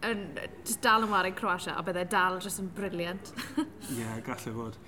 yn, 0.07 0.25
just 0.65 0.81
dal 0.85 1.05
yn 1.07 1.13
wario 1.13 1.37
Croatia, 1.37 1.77
a 1.77 1.85
bydde 1.85 2.07
dal 2.13 2.41
jyst 2.43 2.63
yn 2.63 2.71
briliant. 2.77 3.33
Ie, 3.61 4.01
yeah, 4.01 4.19
gallai 4.27 4.55
fod. 4.57 4.79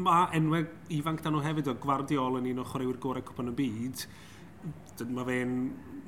Mae 0.00 0.28
enwau 0.38 0.66
ifanc 0.94 1.22
dan 1.24 1.34
nhw 1.34 1.44
hefyd 1.44 1.70
o 1.72 1.76
Gwardiol 1.82 2.38
yn 2.40 2.50
un 2.52 2.62
o 2.62 2.66
chwaraewyr 2.68 3.00
gorau 3.02 3.26
cwpan 3.26 3.50
y 3.50 3.56
byd. 3.58 4.04
Mae 5.10 5.26
fe'n 5.28 5.56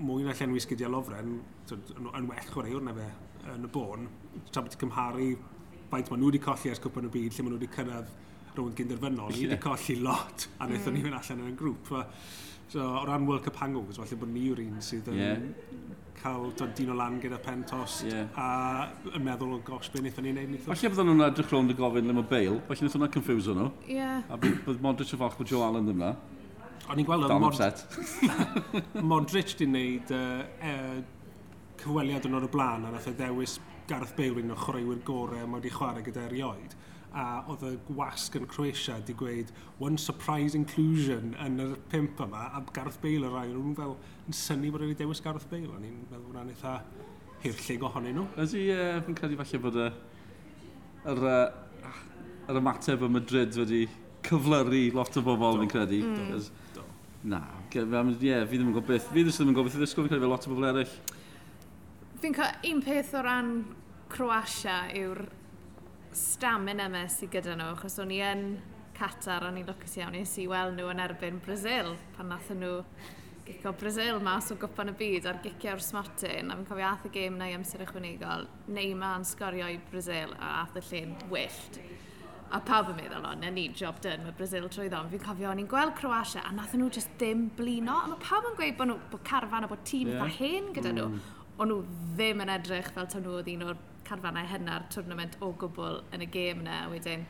mwy 0.02 0.26
na 0.26 0.36
llenwi 0.38 0.62
sgidiau 0.62 0.92
lofren, 0.92 1.38
yn 1.72 2.28
well 2.30 2.50
chwaraewr 2.52 2.84
na 2.86 2.94
fe 2.96 3.08
yn 3.56 3.66
y 3.66 3.72
bôn. 3.72 4.06
Tra 4.50 4.62
bod 4.62 4.74
ti'n 4.74 4.84
cymharu 4.84 5.32
faint 5.92 6.10
maen 6.10 6.22
nhw 6.22 6.30
wedi 6.30 6.42
colli 6.42 6.72
ers 6.72 6.80
cwpan 6.82 7.08
y 7.08 7.12
byd, 7.12 7.34
lle 7.34 7.44
maen 7.44 7.56
nhw 7.56 7.60
wedi 7.60 7.72
cyrraedd 7.74 8.12
rownd 8.56 8.76
gynderfynol, 8.76 9.32
ni 9.32 9.46
wedi 9.46 9.58
colli 9.60 9.98
lot, 10.04 10.46
a 10.58 10.66
wnaethon 10.68 10.92
mm. 10.92 10.98
ni 10.98 11.04
fynd 11.06 11.18
allan 11.18 11.44
yn 11.44 11.52
y 11.52 11.58
grŵp 11.58 11.92
so, 12.72 12.82
o 12.82 13.04
ran 13.08 13.26
World 13.28 13.44
Cup 13.44 13.58
hangovers, 13.62 14.00
falle 14.00 14.18
bod 14.20 14.32
ni 14.32 14.46
yw'r 14.48 14.62
un 14.64 14.82
sydd 14.84 15.08
yn 15.12 15.20
yeah. 15.20 15.40
cael 16.18 16.52
dyn 16.56 16.92
o 16.92 16.98
lan 16.98 17.18
gyda 17.22 17.38
pen 17.42 17.64
tost 17.68 18.06
yeah. 18.08 18.28
a 18.38 19.16
yn 19.16 19.24
meddwl 19.26 19.56
o 19.56 19.62
gosh, 19.66 19.90
be 19.92 20.02
wnaethon 20.02 20.28
ni'n 20.28 20.38
neud 20.40 20.52
nithwr. 20.54 20.72
Falle 20.72 20.92
bydden 20.94 21.10
nhw'n 21.10 21.26
edrych 21.28 21.52
rownd 21.52 21.74
y 21.74 21.78
gofyn 21.78 22.08
le 22.10 22.16
mae 22.18 22.28
Bale, 22.30 22.60
falle 22.68 22.84
wnaethon 22.86 23.04
nhw'n 23.04 23.16
confuse 23.18 23.56
nhw. 23.58 23.72
Yeah. 23.90 24.22
A 24.32 24.38
bydd 24.40 24.80
Modric 24.84 25.12
yn 25.12 25.22
falch 25.24 25.40
bod 25.40 25.52
Joe 25.52 25.66
Allen 25.66 25.90
ddim 25.90 26.00
na. 26.04 26.14
O'n 26.90 26.98
i'n 26.98 27.06
gweld... 27.06 27.28
Dal 27.30 27.44
upset. 27.46 27.84
Modric 29.12 29.54
di 29.58 29.68
wneud 29.68 30.14
uh, 30.16 30.40
uh, 30.72 30.96
cyfweliad 31.82 32.26
yn 32.28 32.38
o'r 32.38 32.48
blaen 32.52 32.88
a 32.88 32.94
nath 32.94 33.10
e 33.10 33.14
ddewis 33.18 33.58
Gareth 33.90 34.16
Bale 34.18 34.42
yn 34.42 34.54
o 34.54 34.58
chwaraewyr 34.58 35.04
gorau 35.06 35.46
mae 35.46 35.60
wedi 35.60 35.74
chwarae 35.74 36.04
gyda 36.06 36.26
erioed 36.28 36.76
a 37.12 37.24
oedd 37.52 37.64
y 37.68 37.72
gwasg 37.90 38.38
yn 38.38 38.46
Croatia 38.48 38.96
wedi 38.96 39.14
gweud 39.20 39.50
one 39.82 39.98
surprise 40.00 40.56
inclusion 40.56 41.34
yn 41.44 41.60
yr 41.60 41.74
pimp 41.92 42.20
yma 42.24 42.46
a 42.56 42.62
Gareth 42.72 43.00
Bale 43.02 43.28
yr 43.28 43.34
rhaid 43.34 43.52
nhw'n 43.52 43.76
fel 43.76 43.96
yn 44.26 44.36
syni 44.36 44.72
bod 44.72 44.84
wedi 44.86 44.96
dewis 45.02 45.20
Gareth 45.24 45.48
Bale 45.50 45.68
o'n 45.74 45.84
i'n 45.88 45.98
meddwl 46.06 46.30
hwnna'n 46.30 46.54
eitha 46.54 46.78
hirllig 47.42 47.84
ohonyn 47.88 48.16
nhw. 48.16 48.26
Ydy, 48.44 48.64
uh, 48.72 48.96
fi'n 49.06 49.18
credu 49.18 49.38
falle 49.40 49.62
bod 49.64 49.78
y, 49.82 49.88
yr, 51.12 51.22
uh, 51.26 51.92
yr 52.48 52.60
ymateb 52.62 53.04
y 53.04 53.10
Madrid 53.12 53.58
wedi 53.60 53.82
cyflyru 54.28 54.84
lot 54.96 55.18
o 55.18 55.24
bobl 55.26 55.58
fi'n 55.62 55.72
credu. 55.72 55.98
Mm. 56.06 56.28
do, 56.30 56.42
do. 56.78 56.86
Na, 57.32 57.42
yeah, 57.74 58.46
fi 58.46 58.56
ddim 58.56 58.70
yn 58.70 58.76
gwybod 58.76 58.88
beth. 58.94 59.10
Fi 59.10 59.26
ddim 59.26 59.50
yn 59.50 59.56
gwybod 59.56 59.68
beth 59.68 59.80
i 59.80 59.82
ddysgu, 59.82 60.06
fi'n 60.06 60.14
credu 60.14 60.24
fe 60.24 60.30
lot 60.30 60.46
o 60.46 60.54
bobl 60.54 60.70
eraill. 60.70 60.96
Fi'n 62.22 62.36
cael 62.38 62.68
un 62.70 62.78
peth 62.78 63.16
o 63.18 63.20
ran 63.24 63.48
Croatia 64.12 64.84
yw'r 64.94 65.24
stamina 66.14 66.84
yma 66.86 67.00
sydd 67.10 67.32
gyda 67.32 67.56
nhw, 67.58 67.72
achos 67.74 67.98
o'n 67.98 68.12
i 68.14 68.20
yn 68.22 68.44
Qatar, 68.94 69.48
o'n 69.48 69.58
i'n 69.58 69.66
lwcus 69.66 69.96
iawn, 69.98 70.14
nes 70.14 70.36
i 70.38 70.44
weld 70.46 70.76
nhw 70.76 70.92
yn 70.92 71.02
erbyn 71.02 71.40
Brazil, 71.42 71.96
pan 72.14 72.30
nath 72.30 72.52
nhw 72.54 72.76
gicio 73.48 73.72
Brazil 73.80 74.22
mas 74.22 74.52
o 74.54 74.58
gwpan 74.60 74.92
y 74.92 74.94
byd 75.00 75.26
ar 75.32 75.42
gicio'r 75.42 75.82
smartyn, 75.82 76.52
a 76.52 76.60
fi'n 76.60 76.70
cofio 76.70 76.86
ath 76.92 77.10
y 77.10 77.12
gêm 77.18 77.42
na 77.42 77.50
i 77.50 77.58
amser 77.58 77.82
ychwanegol, 77.88 78.46
Neyman 78.70 79.26
sgorio 79.26 79.72
i 79.74 79.82
Brazil 79.90 80.38
a 80.38 80.54
ath 80.60 80.78
y 80.78 80.86
llun 80.92 81.18
wyllt. 81.34 81.82
A 82.54 82.62
pawb 82.62 82.94
yn 82.94 83.00
meddwl, 83.02 83.26
o, 83.26 83.34
na 83.34 83.50
ni, 83.50 83.66
job 83.74 83.98
done, 84.04 84.28
mae 84.28 84.38
Brazil 84.38 84.70
trwy 84.70 84.86
ddon. 84.92 85.10
Fi'n 85.10 85.26
cofio, 85.26 85.50
o'n 85.50 85.66
i'n 85.66 85.70
gweld 85.74 85.98
Croatia, 85.98 86.46
a 86.46 86.54
nath 86.54 86.78
nhw 86.78 86.92
just 86.94 87.10
ddim 87.18 87.48
blino. 87.58 87.98
A 87.98 88.14
mae 88.14 88.22
pawb 88.22 88.52
yn 88.52 88.58
gweud 88.62 88.78
bod, 88.78 88.92
nhw, 88.92 89.02
bod 89.10 89.26
carfan 89.26 89.66
a 89.66 89.74
bod 89.74 89.82
tîm 89.88 90.14
yeah. 90.14 90.36
hen 90.38 90.74
gyda 90.76 90.92
mm. 90.92 91.00
nhw 91.00 91.40
o'n 91.60 91.68
nhw 91.68 91.80
ddim 92.16 92.42
yn 92.44 92.52
edrych 92.52 92.90
fel 92.94 93.08
tan 93.10 93.24
nhw 93.26 93.38
oedd 93.38 93.50
un 93.52 93.64
o'r 93.68 93.80
carfannau 94.06 94.48
hynna'r 94.48 94.88
twrnament 94.92 95.38
o 95.44 95.52
gwbl 95.58 96.02
yn 96.14 96.24
y 96.24 96.28
gêm 96.32 96.62
yna. 96.64 96.82
Wedyn, 96.92 97.24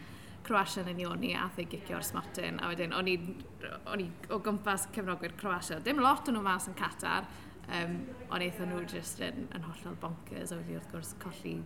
Croatia 0.47 0.83
yn 0.91 1.01
Ioni 1.03 1.33
a 1.39 1.47
thau 1.55 1.67
gicio'r 1.71 2.05
smartyn. 2.07 2.59
A 2.63 2.71
wedyn, 2.73 2.95
o'n 2.97 3.11
i, 3.11 3.17
o'n 3.91 4.03
i 4.03 4.09
o 4.33 4.41
gwmpas 4.43 4.89
cefnogwyr 4.95 5.37
Croatia. 5.39 5.79
Dim 5.85 6.03
lot 6.03 6.29
o'n 6.29 6.39
nhw 6.39 6.45
mas 6.47 6.67
yn 6.71 6.79
Qatar, 6.79 7.29
um, 7.69 8.01
ond 8.31 8.47
eithon 8.47 8.73
nhw 8.73 8.83
jyst 8.91 9.23
yn, 9.23 9.47
yn 9.55 9.69
hollol 9.69 9.99
bonkers. 10.03 10.55
A 10.55 10.59
wedi 10.59 10.79
wrth 10.79 10.91
gwrs 10.95 11.15
colli 11.23 11.59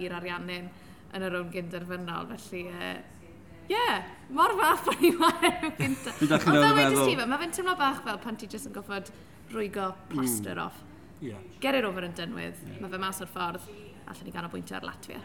i'r 0.00 0.16
ariannin 0.16 0.72
yn 1.16 1.28
yr 1.28 1.38
o'n 1.40 1.52
gynderfynol. 1.52 2.32
Felly, 2.32 2.64
ie, 2.70 2.90
uh, 2.96 3.70
yeah, 3.72 4.10
mor 4.32 4.56
fath 4.60 4.92
o'n 4.94 5.04
i 5.04 5.14
mor 5.20 5.48
yn 5.50 5.72
gynta. 5.80 6.16
Ond 6.16 6.36
fel 6.40 6.76
wedi 6.80 7.00
Steve, 7.02 7.28
mae 7.28 7.44
fe'n 7.44 7.56
teimlo 7.56 7.76
bach 7.80 8.04
fel 8.06 8.20
pan 8.24 8.40
ti 8.40 8.48
jyst 8.52 8.70
yn 8.70 8.76
goffod 8.76 9.12
rwygo 9.52 9.92
plaster 10.12 10.56
mm. 10.56 10.68
off 10.68 10.84
yeah. 11.20 11.42
get 11.60 11.74
it 11.74 11.84
over 11.84 12.04
yn 12.06 12.14
dynwydd, 12.16 12.62
yeah. 12.66 12.80
mae 12.82 12.92
fe 12.92 13.00
mas 13.02 13.20
o'r 13.24 13.30
ffordd, 13.30 13.68
allan 14.06 14.28
ni 14.28 14.34
ganolbwyntio 14.34 14.78
ar 14.78 14.88
Latvia. 14.88 15.20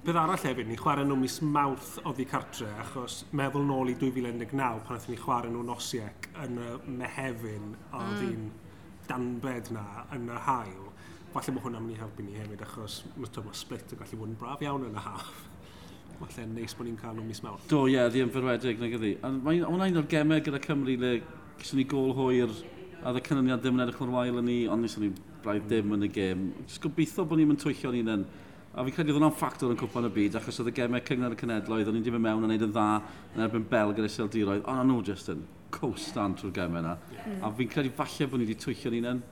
Bydd 0.00 0.16
arall 0.16 0.40
hefyd, 0.40 0.68
ni 0.68 0.78
chwarae 0.80 1.04
nhw 1.04 1.18
mis 1.20 1.36
mawrth 1.44 1.98
o 2.08 2.14
ddi 2.16 2.24
cartre, 2.28 2.70
achos 2.80 3.20
meddwl 3.36 3.66
nôl 3.68 3.92
i 3.92 3.96
2019 4.00 4.80
pan 4.88 5.04
ni 5.12 5.18
chwarae 5.20 5.52
nhw 5.52 5.64
nosiec 5.68 6.30
yn 6.46 6.56
y 6.56 6.70
mehefin 7.02 7.74
oedd 7.92 8.24
mm. 8.24 8.30
un 8.30 8.48
danbed 9.10 9.70
na 9.76 9.84
yn 10.16 10.30
y 10.30 10.40
hail. 10.46 10.88
Falle 11.34 11.54
mae 11.54 11.62
hwnna'n 11.66 11.84
mynd 11.84 11.98
i 11.98 12.00
helpu 12.00 12.24
ni 12.24 12.40
hefyd, 12.40 12.64
achos 12.64 13.02
mae 13.20 13.54
split 13.60 13.92
yn 13.92 14.00
gallu 14.00 14.22
bod 14.22 14.32
yn 14.32 14.40
braf 14.40 14.64
iawn 14.64 14.88
yn 14.88 14.96
y 14.96 15.04
haf 15.04 15.46
falle 16.20 16.46
neis 16.52 16.74
bod 16.76 16.88
ni'n 16.88 16.98
cael 17.00 17.14
nhw 17.16 17.24
mis 17.24 17.40
mawrth. 17.44 17.68
Do, 17.70 17.86
ie, 17.88 17.94
yeah, 17.94 18.10
ddi 18.12 18.24
yn 18.24 18.32
fyrwedig, 18.34 18.80
na 18.80 18.90
gyddi. 18.92 19.14
Ond 19.26 19.44
mae 19.44 19.60
hwnna 19.62 19.88
un 19.88 20.00
o'r 20.02 20.08
gemau 20.10 20.42
gyda 20.44 20.60
Cymru 20.64 20.96
le 21.00 21.12
gysyn 21.60 21.80
ni 21.80 21.86
gol 21.88 22.12
hwyr 22.16 22.52
a 23.00 23.12
dda 23.14 23.22
cynnyniad 23.24 23.62
ddim 23.62 23.78
yn 23.78 23.84
edrych 23.86 24.00
o'r 24.04 24.12
wael 24.12 24.38
yn 24.42 24.46
ni, 24.46 24.58
ond 24.68 24.84
nes 24.84 24.96
ni 25.00 25.08
braidd 25.44 25.68
dim 25.70 25.94
yn 25.96 26.04
y 26.04 26.10
gêm. 26.12 26.42
Jyst 26.66 26.82
gobeithio 26.84 27.24
bod 27.28 27.40
ni'n 27.40 27.56
twyllio 27.60 27.92
ni'n 27.94 28.12
un. 28.14 28.24
A 28.70 28.84
fi'n 28.86 28.94
credu 28.94 29.10
oedd 29.10 29.18
hwnna'n 29.18 29.34
ffactor 29.34 29.72
yn 29.72 29.78
cwpan 29.80 30.06
y 30.06 30.10
byd, 30.14 30.36
achos 30.38 30.60
oedd 30.60 30.68
y 30.70 30.74
gemau 30.76 31.00
cyngor 31.06 31.32
y 31.34 31.38
cenedloedd, 31.40 31.88
o'n 31.90 31.96
i'n 31.98 32.04
dim 32.06 32.18
yn 32.20 32.22
mewn 32.26 32.44
yn 32.46 32.52
neud 32.52 32.66
yn 32.68 32.74
dda 32.74 32.84
yn 33.34 33.44
erbyn 33.46 33.64
bel 33.72 33.94
yr 33.96 34.06
seldiroedd, 34.14 34.62
ond 34.70 34.86
nhw 34.86 35.00
jyst 35.08 35.32
yn 35.32 35.40
coastan 35.74 36.36
trwy'r 36.38 36.54
gemau 36.60 36.82
yna. 36.84 36.92
Mm. 37.16 37.40
A 37.42 37.50
fi'n 37.56 37.72
credu 37.72 37.90
falle 37.96 38.28
bod 38.30 38.42
ni 38.42 38.46
wedi 38.46 38.58
twyllio 38.62 38.92
ni'n 38.94 39.08
un, 39.10 39.24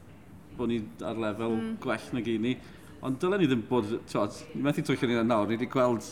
bod 0.58 0.72
ni 0.72 0.80
ar 1.06 1.20
lefel 1.22 1.54
mm. 1.54 1.76
gwell 1.84 2.08
na 2.16 2.24
gyn 2.26 2.42
ni. 2.48 2.56
Ond 3.04 3.20
dylen 3.22 3.44
ni 3.44 3.50
ddim 3.52 3.62
bod, 3.68 3.92
tywed, 4.10 4.40
ni 4.56 4.64
methu 4.64 4.82
twyllio 4.88 5.12
ni'n 5.12 5.22
un 5.22 5.30
nawr, 5.30 5.46
ni 5.46 5.54
wedi 5.54 5.70
gweld 5.70 6.08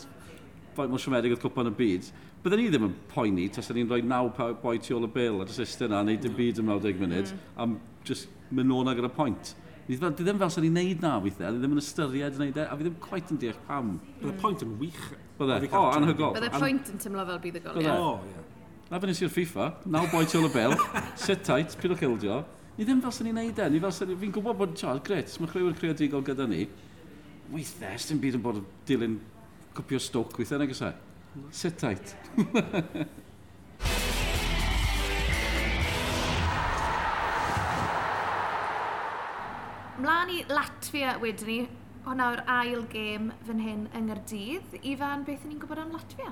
faint 0.77 0.93
mwy 0.93 1.01
siomedig 1.01 1.35
oedd 1.35 1.43
cwpan 1.43 1.73
y 1.73 1.75
byd, 1.81 2.11
Byddwn 2.47 2.61
ni 2.63 2.69
ddim 2.71 2.85
yn 2.87 2.91
poeni, 3.11 3.45
tas 3.51 3.67
ni'n 3.75 3.89
rhoi 3.89 4.03
naw 4.07 4.29
boi 4.61 4.77
tu 4.79 4.93
ôl 4.95 5.03
y 5.03 5.07
bil 5.11 5.33
mm. 5.33 5.39
mm. 5.41 5.43
ar 5.43 5.49
y 5.51 5.55
system 5.57 5.89
yna, 5.89 5.97
neud 6.07 6.21
dim 6.23 6.35
byd 6.37 6.61
yn 6.61 6.69
90 6.69 7.01
munud, 7.01 7.31
mm. 7.33 7.47
am 7.59 7.73
just 8.07 8.29
mynd 8.55 8.71
o'n 8.71 8.87
ag 8.87 9.01
ar 9.03 9.09
pwynt. 9.11 9.51
Ni 9.89 9.97
ddim 9.99 10.39
fel 10.39 10.53
sy'n 10.55 10.63
ni'n 10.63 10.77
neud 10.79 11.01
na 11.03 11.17
weithiau, 11.25 11.51
ni 11.51 11.59
ddim 11.59 11.73
yn 11.75 11.81
ystyried 11.81 12.37
yn 12.37 12.45
neud 12.45 12.59
e, 12.61 12.63
a 12.63 12.77
fi 12.77 12.85
ddim 12.85 12.93
quite 13.03 13.33
yn 13.35 13.41
deall 13.41 13.57
pam. 13.67 13.89
Bydd 14.21 14.29
y 14.29 14.31
mm. 14.31 14.37
pwynt 14.45 14.63
yn 14.63 14.77
wych. 14.79 15.01
Bydde, 15.41 15.57
o, 15.67 15.81
anhygol. 15.97 16.37
Bydde 16.37 16.51
pwynt 16.53 16.91
yn 16.93 17.01
tymlo 17.03 17.25
fel 17.27 17.41
bydd 17.43 17.59
y 17.59 17.63
gol. 17.65 17.89
O, 17.91 18.13
ie. 18.29 18.45
Na 18.87 19.01
fyny 19.03 19.17
i'r 19.27 19.33
FIFA, 19.33 19.67
naw 19.97 20.07
boi 20.13 20.23
tu 20.23 20.39
ôl 20.39 20.47
y 20.47 20.51
bil, 20.53 20.75
sit 21.25 21.43
tight, 21.43 21.75
pyd 21.75 21.97
pidwch 21.97 22.05
ildio, 22.07 22.37
ni 22.77 22.87
ddim 22.87 23.03
fel 23.03 23.15
sy'n 23.17 23.27
ni'n 23.27 23.41
neud 23.41 23.59
e, 23.59 23.67
ni 23.73 23.83
fel 23.83 23.95
sy'n... 23.97 24.15
Fi'n 24.23 24.31
gwybod 24.39 24.61
bod, 24.63 24.77
tiod, 24.79 25.03
gret, 25.03 25.35
mae 25.43 25.51
chlwywyr 25.51 25.75
creadigol 25.81 26.23
gyda 26.31 26.47
ni, 26.47 26.63
weithiau, 27.51 27.99
dim 28.07 28.23
byd 28.23 28.39
yn 28.39 28.47
bod 28.47 28.63
dilyn 28.87 29.19
cwpio 29.75 29.99
stoc 29.99 30.39
weithiau, 30.39 30.63
nag 30.63 30.71
ysau. 30.71 30.95
Sit 31.51 31.77
tight. 31.81 32.15
Mlaen 39.97 40.29
i 40.29 40.43
Latvia 40.51 41.15
wedyn 41.21 41.47
ni, 41.49 41.59
hwnna 42.05 42.29
yw'r 42.31 42.43
ail 42.53 42.83
gêm 42.91 43.31
fan 43.47 43.61
hyn 43.65 43.85
yng 43.97 44.05
Nghyrdydd. 44.11 44.77
Ifan, 44.85 45.25
beth 45.25 45.45
ni'n 45.47 45.59
gwybod 45.61 45.81
am 45.81 45.93
Latvia? 45.95 46.29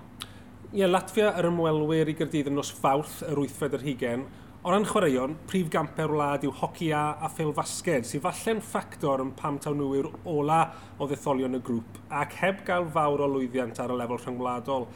Ie, 0.70 0.82
yeah, 0.82 0.90
Latvia 0.92 1.32
yr 1.40 1.50
ymwelwyr 1.50 2.12
i 2.12 2.16
Gyrdydd 2.20 2.52
yn 2.52 2.58
nos 2.60 2.72
fawrth 2.74 3.24
yr 3.26 3.42
wythfed 3.42 3.74
yr 3.80 3.86
hugen 3.88 4.28
O 4.66 4.72
ran 4.72 4.82
chwaraeon, 4.82 5.36
prif 5.46 5.68
gamper 5.70 6.10
wlad 6.10 6.42
yw 6.48 6.52
hoci 6.58 6.88
a 6.90 7.04
a 7.22 7.28
ffil 7.30 7.52
fasged, 7.54 8.08
sydd 8.10 8.24
falle'n 8.24 8.64
ffactor 8.66 9.22
yn 9.22 9.30
pam 9.38 9.60
taw 9.62 9.76
nhw 9.78 9.92
yw'r 10.00 10.08
ola 10.32 10.58
o 10.98 11.06
ddetholion 11.06 11.54
y 11.54 11.60
grŵp, 11.68 12.00
ac 12.10 12.34
heb 12.40 12.64
gael 12.66 12.88
fawr 12.96 13.22
o 13.22 13.28
lwyddiant 13.30 13.84
ar 13.84 13.94
y 13.94 14.00
lefel 14.00 14.24
rhyngwladol. 14.24 14.88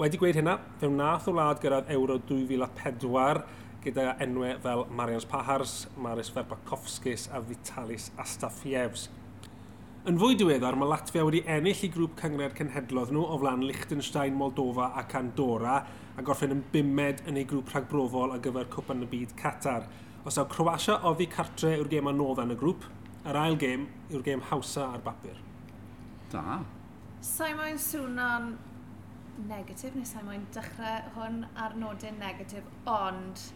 Wedi 0.00 0.22
gweud 0.22 0.40
hynna, 0.40 0.56
fe 0.80 0.88
wnaeth 0.88 1.28
o 1.28 1.36
wlad 1.36 1.60
gyrraedd 1.60 1.92
Euro 1.98 2.16
2004 2.32 3.44
gyda 3.84 4.08
enwau 4.24 4.56
fel 4.64 4.86
Marians 4.88 5.28
Pahars, 5.28 5.78
Maris 6.00 6.32
Verbakovskis 6.32 7.28
a 7.28 7.44
Vitalis 7.44 8.08
Astafievs. 8.24 9.10
Yn 10.08 10.16
fwy 10.16 10.32
diweddar, 10.40 10.80
mae 10.80 10.94
Latvia 10.94 11.28
wedi 11.28 11.44
ennill 11.44 11.84
i 11.84 11.92
grŵp 11.92 12.16
cyngred 12.24 12.56
cenhedlodd 12.56 13.12
nhw 13.12 13.28
o 13.28 13.36
flan 13.44 13.68
Liechtenstein, 13.68 14.32
Moldova 14.32 14.94
ac 14.96 15.20
Andorra, 15.20 15.82
a 16.16 16.22
gorffen 16.26 16.54
yn 16.54 16.62
bimed 16.72 17.22
yn 17.28 17.38
ei 17.40 17.46
grŵp 17.48 17.70
rhagbrofol 17.72 18.34
ar 18.34 18.42
gyfer 18.44 18.70
cwpan 18.72 19.04
y 19.04 19.10
byd 19.10 19.36
Qatar. 19.40 19.86
Os 20.26 20.38
yw 20.40 20.48
Croatia 20.52 20.98
oddi 21.08 21.28
cartre 21.30 21.76
yw'r 21.78 21.90
gêm 21.92 22.10
anodd 22.10 22.42
yn 22.42 22.54
y 22.54 22.58
grŵp, 22.60 22.84
yr 23.28 23.38
ail 23.40 23.56
gêm 23.60 23.86
yw'r 24.10 24.26
gêm 24.26 24.42
hawsa 24.50 24.90
ar 24.96 25.04
bapur. 25.04 25.38
Da. 26.32 26.60
Sa'i 27.24 27.54
moyn 27.56 27.78
swna'n 27.80 28.52
negatif, 29.48 29.94
neu 29.96 30.08
sa'i 30.08 30.26
moyn 30.26 30.44
dechrau 30.54 31.08
hwn 31.16 31.42
ar 31.64 31.76
nodyn 31.80 32.20
negatif, 32.20 32.66
ond 32.88 33.46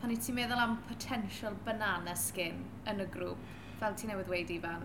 pan 0.00 0.12
i 0.12 0.18
ti'n 0.20 0.36
meddwl 0.36 0.60
am 0.60 0.76
potential 0.88 1.56
banana 1.64 2.14
skin 2.18 2.60
yn 2.90 3.00
y 3.00 3.08
grŵp, 3.14 3.40
fel 3.80 3.96
ti 3.96 4.10
newydd 4.10 4.30
wedi 4.32 4.58
fan, 4.60 4.84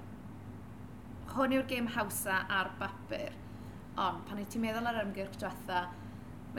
hwn 1.36 1.56
yw'r 1.58 1.68
gêm 1.70 1.90
hawsa 1.96 2.44
ar 2.60 2.72
bapur, 2.80 3.36
ond 4.00 4.24
pan 4.30 4.40
i 4.40 4.46
ti'n 4.48 4.64
meddwl 4.64 4.88
ar 4.90 5.02
ymgyrch 5.04 5.36
diwetha, 5.42 5.88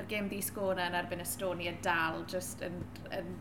mae'r 0.00 0.08
gêm 0.08 0.28
di 0.30 0.40
sgona 0.40 0.86
yn 0.88 0.96
erbyn 0.96 1.20
Estonia 1.20 1.74
dal 1.84 2.22
just 2.30 2.62
yn, 2.64 2.80
yn 3.12 3.34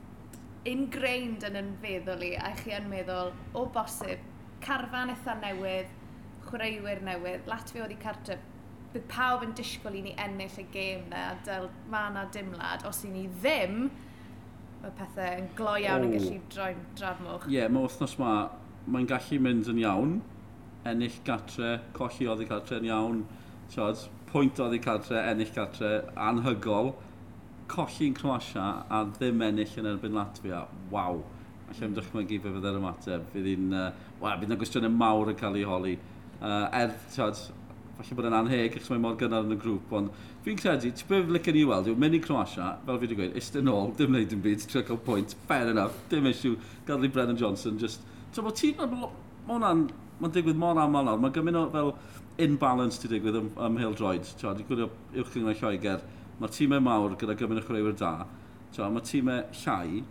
ingrained 0.68 1.46
yn 1.48 1.56
yn 1.56 1.70
feddwl 1.80 2.26
i 2.28 2.34
a 2.36 2.52
chi 2.60 2.74
yn 2.76 2.90
meddwl 2.92 3.32
o 3.56 3.66
bosib 3.72 4.20
carfan 4.64 5.14
eitha 5.14 5.38
newydd, 5.40 5.94
chwaraewyr 6.50 7.04
newydd, 7.06 7.48
Latvia 7.48 7.86
oedd 7.86 7.96
i 7.96 8.00
cartre 8.02 8.36
bydd 8.92 9.06
pawb 9.08 9.46
yn 9.46 9.56
disgwyl 9.56 9.96
i 9.96 10.04
ni 10.04 10.14
ennill 10.20 10.60
y 10.60 10.66
gêm 10.74 11.08
na 11.14 11.30
a 11.30 11.38
dyl 11.48 11.70
mae 11.94 12.10
yna 12.12 12.26
dimlad 12.34 12.84
os 12.90 13.06
i 13.08 13.14
ni 13.14 13.28
ddim 13.40 13.86
mae 14.82 14.96
pethau 14.98 15.40
yn 15.40 15.50
gloi 15.56 15.84
iawn 15.86 16.04
oh. 16.04 16.10
yn 16.10 16.18
gallu 16.18 16.42
droi'n 16.52 16.84
drafmwch. 17.00 17.48
Ie, 17.48 17.56
yeah, 17.56 17.72
mae 17.72 17.88
wythnos 17.88 18.18
ma, 18.20 18.34
mae'n 18.90 19.08
gallu 19.08 19.40
mynd 19.46 19.72
yn 19.72 19.80
iawn, 19.86 20.18
ennill 20.90 21.22
gartre, 21.28 21.78
colli 21.96 22.28
oddi 22.32 22.48
cartre 22.50 22.82
yn 22.82 22.90
iawn, 22.90 23.24
tiod, 23.72 24.08
pwynt 24.32 24.62
oedd 24.64 24.78
ei 24.78 24.84
cartre, 24.84 25.22
ennill 25.32 25.54
cartre, 25.56 25.94
anhygol, 26.30 26.94
colli'n 27.70 28.16
Croatia 28.18 28.70
a 28.90 29.04
ddim 29.14 29.44
ennill 29.46 29.78
yn 29.82 29.92
erbyn 29.94 30.18
Latvia. 30.18 30.64
Waw! 30.94 31.22
Alla 31.70 31.86
i'n 31.86 31.96
dychmygu 31.98 32.40
fe 32.42 32.54
fydde'r 32.56 32.80
ymateb. 32.82 33.28
Fydd 33.34 33.50
hi'n... 33.54 33.74
Uh, 33.74 33.90
Wel, 34.20 34.36
bydd 34.36 34.50
yna 34.50 34.60
gwestiynau 34.60 34.92
mawr 34.92 35.30
yn 35.32 35.38
cael 35.40 35.56
ei 35.56 35.68
holi. 35.68 35.94
Uh, 36.42 36.66
er, 36.76 36.92
tiod, 37.14 37.38
falle 38.00 38.18
bod 38.18 38.28
yn 38.28 38.36
anheg, 38.36 38.76
achos 38.76 38.90
mae 38.92 39.02
mor 39.04 39.16
gynnar 39.20 39.46
yn 39.48 39.56
y 39.56 39.58
grŵp, 39.60 39.94
ond 39.96 40.12
fi'n 40.46 40.60
credu, 40.60 40.92
ti 40.96 41.08
beth 41.08 41.32
licen 41.36 41.58
i 41.60 41.64
weld, 41.68 41.88
yw 41.92 42.00
mynd 42.00 42.16
i 42.16 42.22
Croatia, 42.24 42.74
fel 42.86 43.00
fi 43.00 43.08
wedi 43.08 43.18
gweud, 43.20 43.38
istyn 43.40 43.72
ôl, 43.72 43.94
dim 44.00 44.14
wneud 44.14 44.36
yn 44.36 44.44
byd, 44.44 44.64
trio 44.72 44.84
cael 44.88 45.00
pwynt, 45.08 45.36
fair 45.50 45.72
enough, 45.72 45.98
dim 46.12 46.28
eisiau, 46.32 46.56
gadw 46.88 47.08
i 47.08 47.12
Brennan 47.16 47.40
Johnson, 47.40 47.80
just, 47.82 48.06
ti'n 48.36 48.48
bod 48.48 48.60
ti'n, 48.60 48.80
mae 48.80 49.10
hwnna'n, 49.50 49.84
mae'n 50.22 50.36
digwydd 50.36 50.60
mor 50.60 50.80
aml 50.80 51.08
nawr, 51.10 51.20
mae 51.24 51.36
gymryd 51.36 51.60
o 51.60 51.66
fel 51.76 51.94
imbalance 52.46 53.02
ti 53.02 53.10
digwydd 53.12 53.40
ym, 53.40 53.50
ym 53.56 53.74
ymhel 53.74 53.96
Droid. 53.98 54.28
Ti'n 54.40 54.58
di 54.58 54.66
gwylio 54.68 54.90
uwch 55.16 55.34
gyngor 55.36 55.58
Lloegr, 55.60 56.04
mae'r 56.40 56.54
tîmau 56.56 56.84
mawr 56.84 57.18
gyda 57.20 57.36
gymryd 57.40 57.62
o 57.62 57.66
chwaraewyr 57.68 57.98
da, 58.00 58.14
Ti'n 58.76 58.94
mae 58.94 59.06
tîmau 59.06 59.46
llai, 59.64 60.02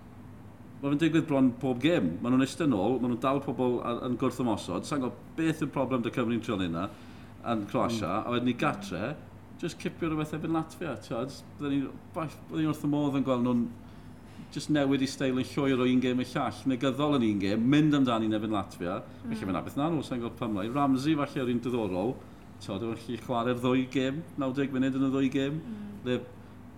mae 0.81 0.91
fe'n 0.91 1.01
digwydd 1.03 1.27
bron 1.29 1.53
pob 1.63 1.79
gêm. 1.83 2.11
Maen 2.23 2.35
nhw'n 2.35 2.47
eistedd 2.47 2.71
nôl, 2.73 2.97
maen 2.99 3.13
nhw'n 3.13 3.23
dal 3.23 3.41
pobl 3.45 3.79
yn 4.07 4.17
gwrth 4.19 4.41
ymosod. 4.43 4.87
Sa'n 4.89 5.05
gwybod 5.05 5.37
beth 5.39 5.63
yw'r 5.63 5.75
problem 5.75 6.03
dy 6.03 6.13
Cymru'n 6.15 6.43
trio 6.43 6.59
hynna 6.59 6.89
yn 7.49 7.65
Croatia, 7.71 8.09
mm. 8.09 8.27
a 8.27 8.35
wedyn 8.35 8.51
ni 8.51 8.55
gatre, 8.59 9.13
just 9.63 9.79
cipio 9.83 10.11
rhywbeth 10.11 10.35
efo'n 10.39 10.59
Latvia. 10.59 10.97
Byddwn 10.99 11.77
ni'n 11.77 12.71
wrth 12.73 12.87
y 12.87 12.91
modd 12.91 13.19
yn 13.19 13.27
gweld 13.27 13.47
nhw'n 13.47 13.63
just 14.55 14.71
newid 14.73 15.03
i 15.05 15.09
steil 15.11 15.39
yn 15.41 15.47
llwyr 15.51 15.83
o 15.83 15.87
un 15.89 16.01
gêm 16.01 16.23
y 16.23 16.27
llall, 16.31 16.63
negyddol 16.73 17.19
yn 17.19 17.27
un 17.27 17.43
gêm, 17.43 17.69
mynd 17.75 17.97
amdani 17.99 18.29
yn 18.31 18.39
efo'n 18.39 18.57
Latvia, 18.57 18.97
mm. 19.03 19.27
felly 19.27 19.37
hmm. 19.37 19.51
mae'n 19.51 19.61
abeth 19.61 19.77
na 19.77 19.89
nhw, 19.93 20.05
sa'n 20.07 20.23
gweld 20.23 20.39
pymlau. 20.39 20.71
Ramsey 20.73 21.17
falle 21.19 21.45
o'r 21.45 21.53
un 21.53 21.61
diddorol, 21.65 22.15
tod, 22.65 22.87
efo'n 22.87 23.03
lli 23.05 23.19
chwarae'r 23.27 23.61
ddwy 23.61 23.85
gêm, 23.93 24.23
90 24.41 24.73
munud 24.75 24.97
yn 24.99 25.09
y 25.09 25.11
ddwy 25.13 25.33
gêm, 25.35 25.59
mm. 25.61 25.91
le 26.09 26.21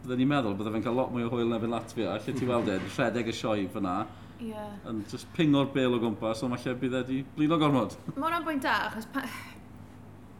byddwn 0.00 0.23
ni'n 0.23 0.33
meddwl 0.33 0.57
bydde 0.59 0.75
fe'n 0.75 0.85
cael 0.89 0.99
lot 0.99 1.15
mwy 1.15 1.29
o 1.29 1.31
hwyl 1.31 1.53
na 1.53 1.61
fy'n 1.62 1.75
Latvia, 1.77 2.17
lle 2.17 2.35
ti 2.35 2.49
weld 2.50 2.73
e'n 2.75 2.91
rhedeg 2.97 3.31
y 3.31 3.37
sioe 3.37 3.69
fyna. 3.75 3.95
Yeah. 4.41 4.73
Yn 4.89 5.05
just 5.12 5.29
pingo'r 5.37 5.69
bel 5.75 5.95
o 5.95 6.00
gwmpas, 6.00 6.43
ond 6.47 6.57
falle 6.57 6.77
bydd 6.81 6.97
wedi 6.97 7.23
blino 7.37 7.61
gormod. 7.61 7.95
Mae 8.15 8.25
hwnna'n 8.25 8.47
bwynt 8.47 8.65
da, 8.65 8.77
achos 8.89 9.07
pa, 9.12 9.27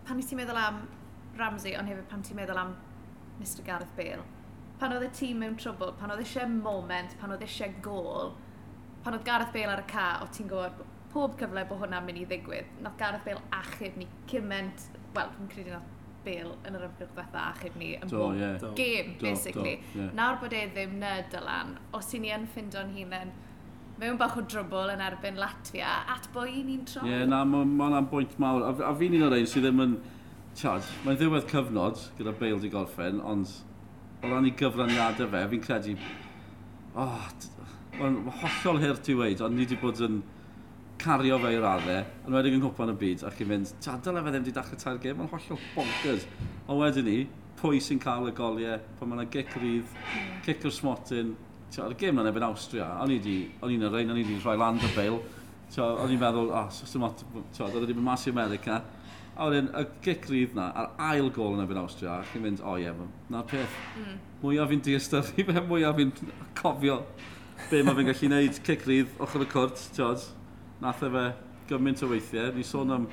pan 0.08 0.18
nes 0.18 0.30
ti'n 0.30 0.40
meddwl 0.40 0.58
am 0.58 0.82
Ramsey, 1.38 1.76
ond 1.78 1.92
hefyd 1.92 2.08
pan 2.10 2.25
ti'n 2.25 2.40
meddwl 2.40 2.62
am 2.62 2.72
Mr 3.40 3.64
Gareth 3.66 3.92
Bale, 3.96 4.25
pan 4.80 4.94
oedd 4.96 5.04
y 5.04 5.10
tîm 5.16 5.42
mewn 5.42 5.58
trwbl, 5.60 5.92
pan 6.00 6.14
oedd 6.14 6.22
eisiau 6.25 6.49
moment, 6.50 7.12
pan 7.20 7.34
oedd 7.34 7.44
eisiau 7.44 7.75
gol, 7.84 8.32
pan 9.04 9.16
oedd 9.16 9.26
Gareth 9.26 9.52
Bale 9.54 9.75
ar 9.75 9.84
y 9.84 9.87
ca, 9.90 10.06
o 10.25 10.28
ti'n 10.32 10.49
gwybod 10.50 10.80
pob 11.10 11.34
cyfle 11.38 11.64
bod 11.68 11.82
hwnna'n 11.82 12.06
mynd 12.06 12.20
i 12.22 12.26
ddigwydd. 12.30 12.76
Nath 12.84 12.96
Gareth 13.00 13.26
Bale 13.26 13.42
achub 13.56 13.99
ni 13.99 14.06
cyment, 14.30 14.87
wel, 15.16 15.32
dwi'n 15.37 15.50
credu 15.52 15.75
nath 15.75 15.96
Bale 16.25 16.56
yn 16.68 16.76
yr 16.76 16.87
ymgyrch 16.87 17.14
diwetha 17.14 17.44
achub 17.50 17.76
ni 17.80 17.94
yn 17.96 18.10
bob 18.12 18.37
yeah. 18.37 18.58
game, 18.76 19.14
do, 19.16 19.25
basically. 19.25 19.76
Do, 19.80 19.92
do, 19.94 20.02
yeah. 20.02 20.10
Nawr 20.18 20.40
bod 20.42 20.56
e 20.56 20.66
ddim 20.75 20.99
na 21.00 21.14
dylan, 21.32 21.78
os 21.96 22.12
i 22.16 22.20
ni 22.22 22.32
yn 22.37 22.44
ffindo'n 22.52 22.92
hunain, 22.96 23.32
mewn 24.00 24.20
bach 24.20 24.37
o 24.40 24.44
drwbl 24.44 24.94
yn 24.94 25.02
erbyn 25.04 25.40
Latvia, 25.40 25.99
at 26.12 26.28
bwy 26.34 26.62
ni'n 26.64 26.87
troi. 26.88 27.08
Ie, 27.08 27.18
yeah, 27.18 27.26
na, 27.28 27.42
mae'n 27.49 27.72
ma, 27.76 27.90
ma 27.96 28.04
bwynt 28.12 28.38
mawr. 28.40 28.68
A, 28.68 28.75
a 28.88 28.94
fi'n 28.96 29.16
un 29.18 29.26
o'r 29.28 29.37
ein 29.40 29.49
sydd 29.49 29.68
ddim 29.68 29.84
yn... 29.87 29.99
Tiad, 30.60 30.87
mae'n 31.04 31.18
ddiwedd 31.18 31.44
cyfnod 31.50 32.00
gyda 32.18 32.32
Bale 32.38 32.58
di 32.60 32.68
gorffen, 32.72 33.20
ond 33.22 33.52
o 34.20 34.28
ran 34.28 34.48
i 34.48 34.52
gyfraniadau 34.56 35.30
fe, 35.32 35.42
fi'n 35.52 35.64
credu, 35.64 35.96
oh, 36.94 37.26
mae'n 37.96 38.20
hollol 38.42 38.80
hir 38.82 39.02
ti 39.04 39.16
weid, 39.18 39.42
ond 39.44 39.56
ni 39.56 39.66
wedi 39.66 39.78
bod 39.80 40.00
yn 40.04 40.20
cario 41.00 41.38
fe 41.40 41.52
i'r 41.56 41.64
raddau, 41.64 42.00
yn 42.28 42.36
wedi 42.36 42.54
yn 42.56 42.64
gwpan 42.64 42.92
y 42.92 42.96
byd, 43.00 43.26
ac 43.28 43.40
i 43.40 43.48
mynd, 43.48 43.74
ta, 43.84 43.96
dyna 44.04 44.24
fe 44.24 44.34
ddim 44.34 44.44
wedi 44.44 44.56
dachrau 44.56 44.82
tair 44.84 45.00
gêm, 45.02 45.20
mae'n 45.20 45.30
hollol 45.32 45.62
bonkers. 45.76 46.26
Ond 46.66 46.82
wedyn 46.82 47.08
ni, 47.08 47.18
pwy 47.60 47.80
sy'n 47.84 48.00
cael 48.02 48.28
y 48.28 48.34
goliau, 48.36 48.80
pan 48.98 49.12
mae'n 49.12 49.32
gic 49.32 49.56
rydd, 49.60 49.96
cic 50.46 50.68
o'r 50.68 50.76
smotyn, 50.76 51.36
Ar 51.78 51.92
y 51.94 51.94
gêm 51.94 52.16
na'n 52.18 52.26
ebyn 52.26 52.42
Austria, 52.42 52.88
o'n 52.98 53.12
i 53.14 53.20
yn 53.22 53.84
y 53.86 53.88
rhain, 53.92 54.08
o'n 54.10 54.18
i 54.18 54.24
wedi 54.24 54.40
rhoi 54.40 54.56
land 54.58 54.82
y 54.82 54.88
bail. 54.96 55.20
O'n 55.78 56.10
i'n 56.10 56.18
meddwl, 56.18 56.48
o, 56.50 56.64
oh, 56.64 56.72
so, 56.74 56.82
so, 56.82 56.98
so, 56.98 57.28
so, 57.54 57.68
so, 57.70 57.82
so, 57.86 57.94
mas 58.02 58.24
i 58.26 58.32
America, 58.32 58.80
A 59.38 59.46
wedyn, 59.49 59.70
y 59.78 59.84
gicrydd 60.04 60.56
na, 60.58 60.68
a'r 60.76 60.88
ail 61.10 61.30
gol 61.32 61.54
yn 61.56 61.62
ebyn 61.64 61.78
Austria, 61.80 62.18
a 62.18 62.26
chi'n 62.32 62.42
mynd, 62.44 62.62
o 62.64 62.72
oh, 62.72 62.80
ie, 62.80 62.88
yeah, 62.88 63.04
na'r 63.32 63.46
peth. 63.49 63.76
Mm. 64.00 64.16
Mwyaf 64.42 64.72
fi'n 64.72 64.82
diastyru 64.84 65.44
fe, 65.49 65.62
mwyaf 65.68 66.00
fi'n 66.00 66.10
cofio 66.58 66.99
be 67.68 67.82
mae 67.84 67.96
fi'n 67.96 68.08
gallu 68.08 68.28
gwneud 68.28 68.60
cicrydd 68.66 69.16
ochr 69.22 69.44
y 69.44 69.49
cwrt, 69.50 69.82
tiod. 69.96 70.25
Nath 70.80 71.02
e 71.04 71.10
fe 71.12 71.25
gymaint 71.68 72.02
o 72.04 72.08
weithiau. 72.10 72.54
Ni 72.56 72.64
sôn 72.66 72.94
am, 72.94 73.06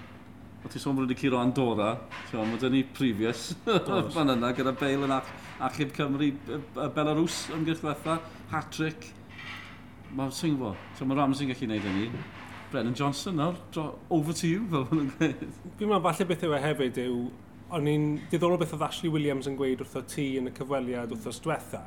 o 0.64 0.72
ti 0.72 0.82
sôn 0.82 0.98
bod 0.98 1.06
wedi 1.08 1.20
curo 1.20 1.42
Andorra, 1.42 1.94
tiod, 2.32 2.48
mae 2.48 2.62
dyn 2.62 2.76
ni 2.78 2.84
previous 2.98 3.52
fan 4.16 4.34
yna 4.34 4.54
gyda 4.58 4.74
Bale 4.80 5.08
yn 5.08 5.16
ach, 5.20 5.30
achub 5.70 5.94
Cymru, 5.98 6.32
Belarus 6.96 7.46
ymgyrch 7.56 7.84
ddiwetha, 7.84 8.20
hat-trick. 8.54 9.12
Mae'n 10.18 10.34
sy'n 10.34 10.58
fo, 10.60 10.74
so 10.98 11.06
mae 11.06 11.20
Ramsey'n 11.20 11.52
gallu 11.52 11.68
gwneud 11.68 11.88
hynny. 11.90 12.10
Brennan 12.72 12.96
Johnson 12.96 13.36
nawr, 13.36 13.56
over 14.10 14.34
to 14.34 14.48
you, 14.48 14.66
fel 14.72 14.86
fan 14.90 15.06
yn 15.06 15.12
Fi'n 15.18 15.88
meddwl 15.88 16.04
falle 16.04 16.26
beth 16.28 16.44
yw 16.44 16.56
e 16.58 16.60
hefyd 16.66 16.98
yw, 17.06 17.20
o'n 17.78 17.88
i'n 17.88 18.08
diddorol 18.32 18.60
beth 18.60 18.74
oedd 18.76 18.84
Ashley 18.90 19.12
Williams 19.12 19.48
yn 19.48 19.56
gweud 19.60 19.84
wrtho 19.84 20.04
ti 20.12 20.26
yn 20.40 20.50
y 20.50 20.54
cyfweliad 20.58 21.14
wrthos 21.16 21.40
diwetha, 21.46 21.84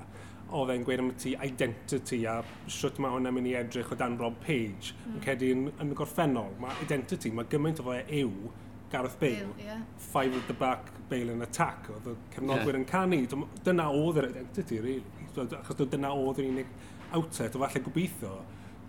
oedd 0.56 0.72
e'n 0.74 0.86
gweud 0.86 1.02
am 1.02 1.10
y 1.12 1.16
ti 1.20 1.34
identity 1.46 2.22
a 2.28 2.38
sut 2.72 3.00
mae 3.02 3.12
hwnna'n 3.12 3.36
mynd 3.36 3.50
i 3.50 3.54
edrych 3.60 3.92
o 3.92 3.98
dan 4.00 4.16
Rob 4.20 4.38
Page. 4.46 4.94
Mm. 4.94 5.18
Yn 5.18 5.24
cedi 5.26 5.50
yn, 5.54 5.66
yn 5.84 5.92
gorffennol, 5.98 6.54
mae 6.62 6.78
identity, 6.86 7.32
mae 7.36 7.48
gymaint 7.52 7.82
o 7.82 7.86
fo 7.86 7.96
e 7.98 8.04
yw 8.22 8.52
Gareth 8.90 9.18
Bale, 9.20 9.50
Bale 9.52 9.66
yeah. 9.66 9.82
five 10.10 10.34
at 10.34 10.48
the 10.48 10.56
back, 10.58 10.88
Bale 11.10 11.34
in 11.34 11.44
attack, 11.44 11.90
oedd 11.92 12.08
y 12.10 12.16
cefnogwyr 12.32 12.72
yeah. 12.72 12.80
yn 12.80 12.88
canu. 12.88 13.20
Dyna 13.66 13.90
oedd 13.94 14.22
yr 14.22 14.30
identity, 14.32 14.80
really. 14.80 15.04
achos 15.44 15.84
dyna 15.92 16.10
oedd 16.16 16.40
yr 16.40 16.48
unig 16.48 16.72
outset, 17.14 17.54
o 17.54 17.62
falle 17.62 17.84
gobeithio 17.84 18.32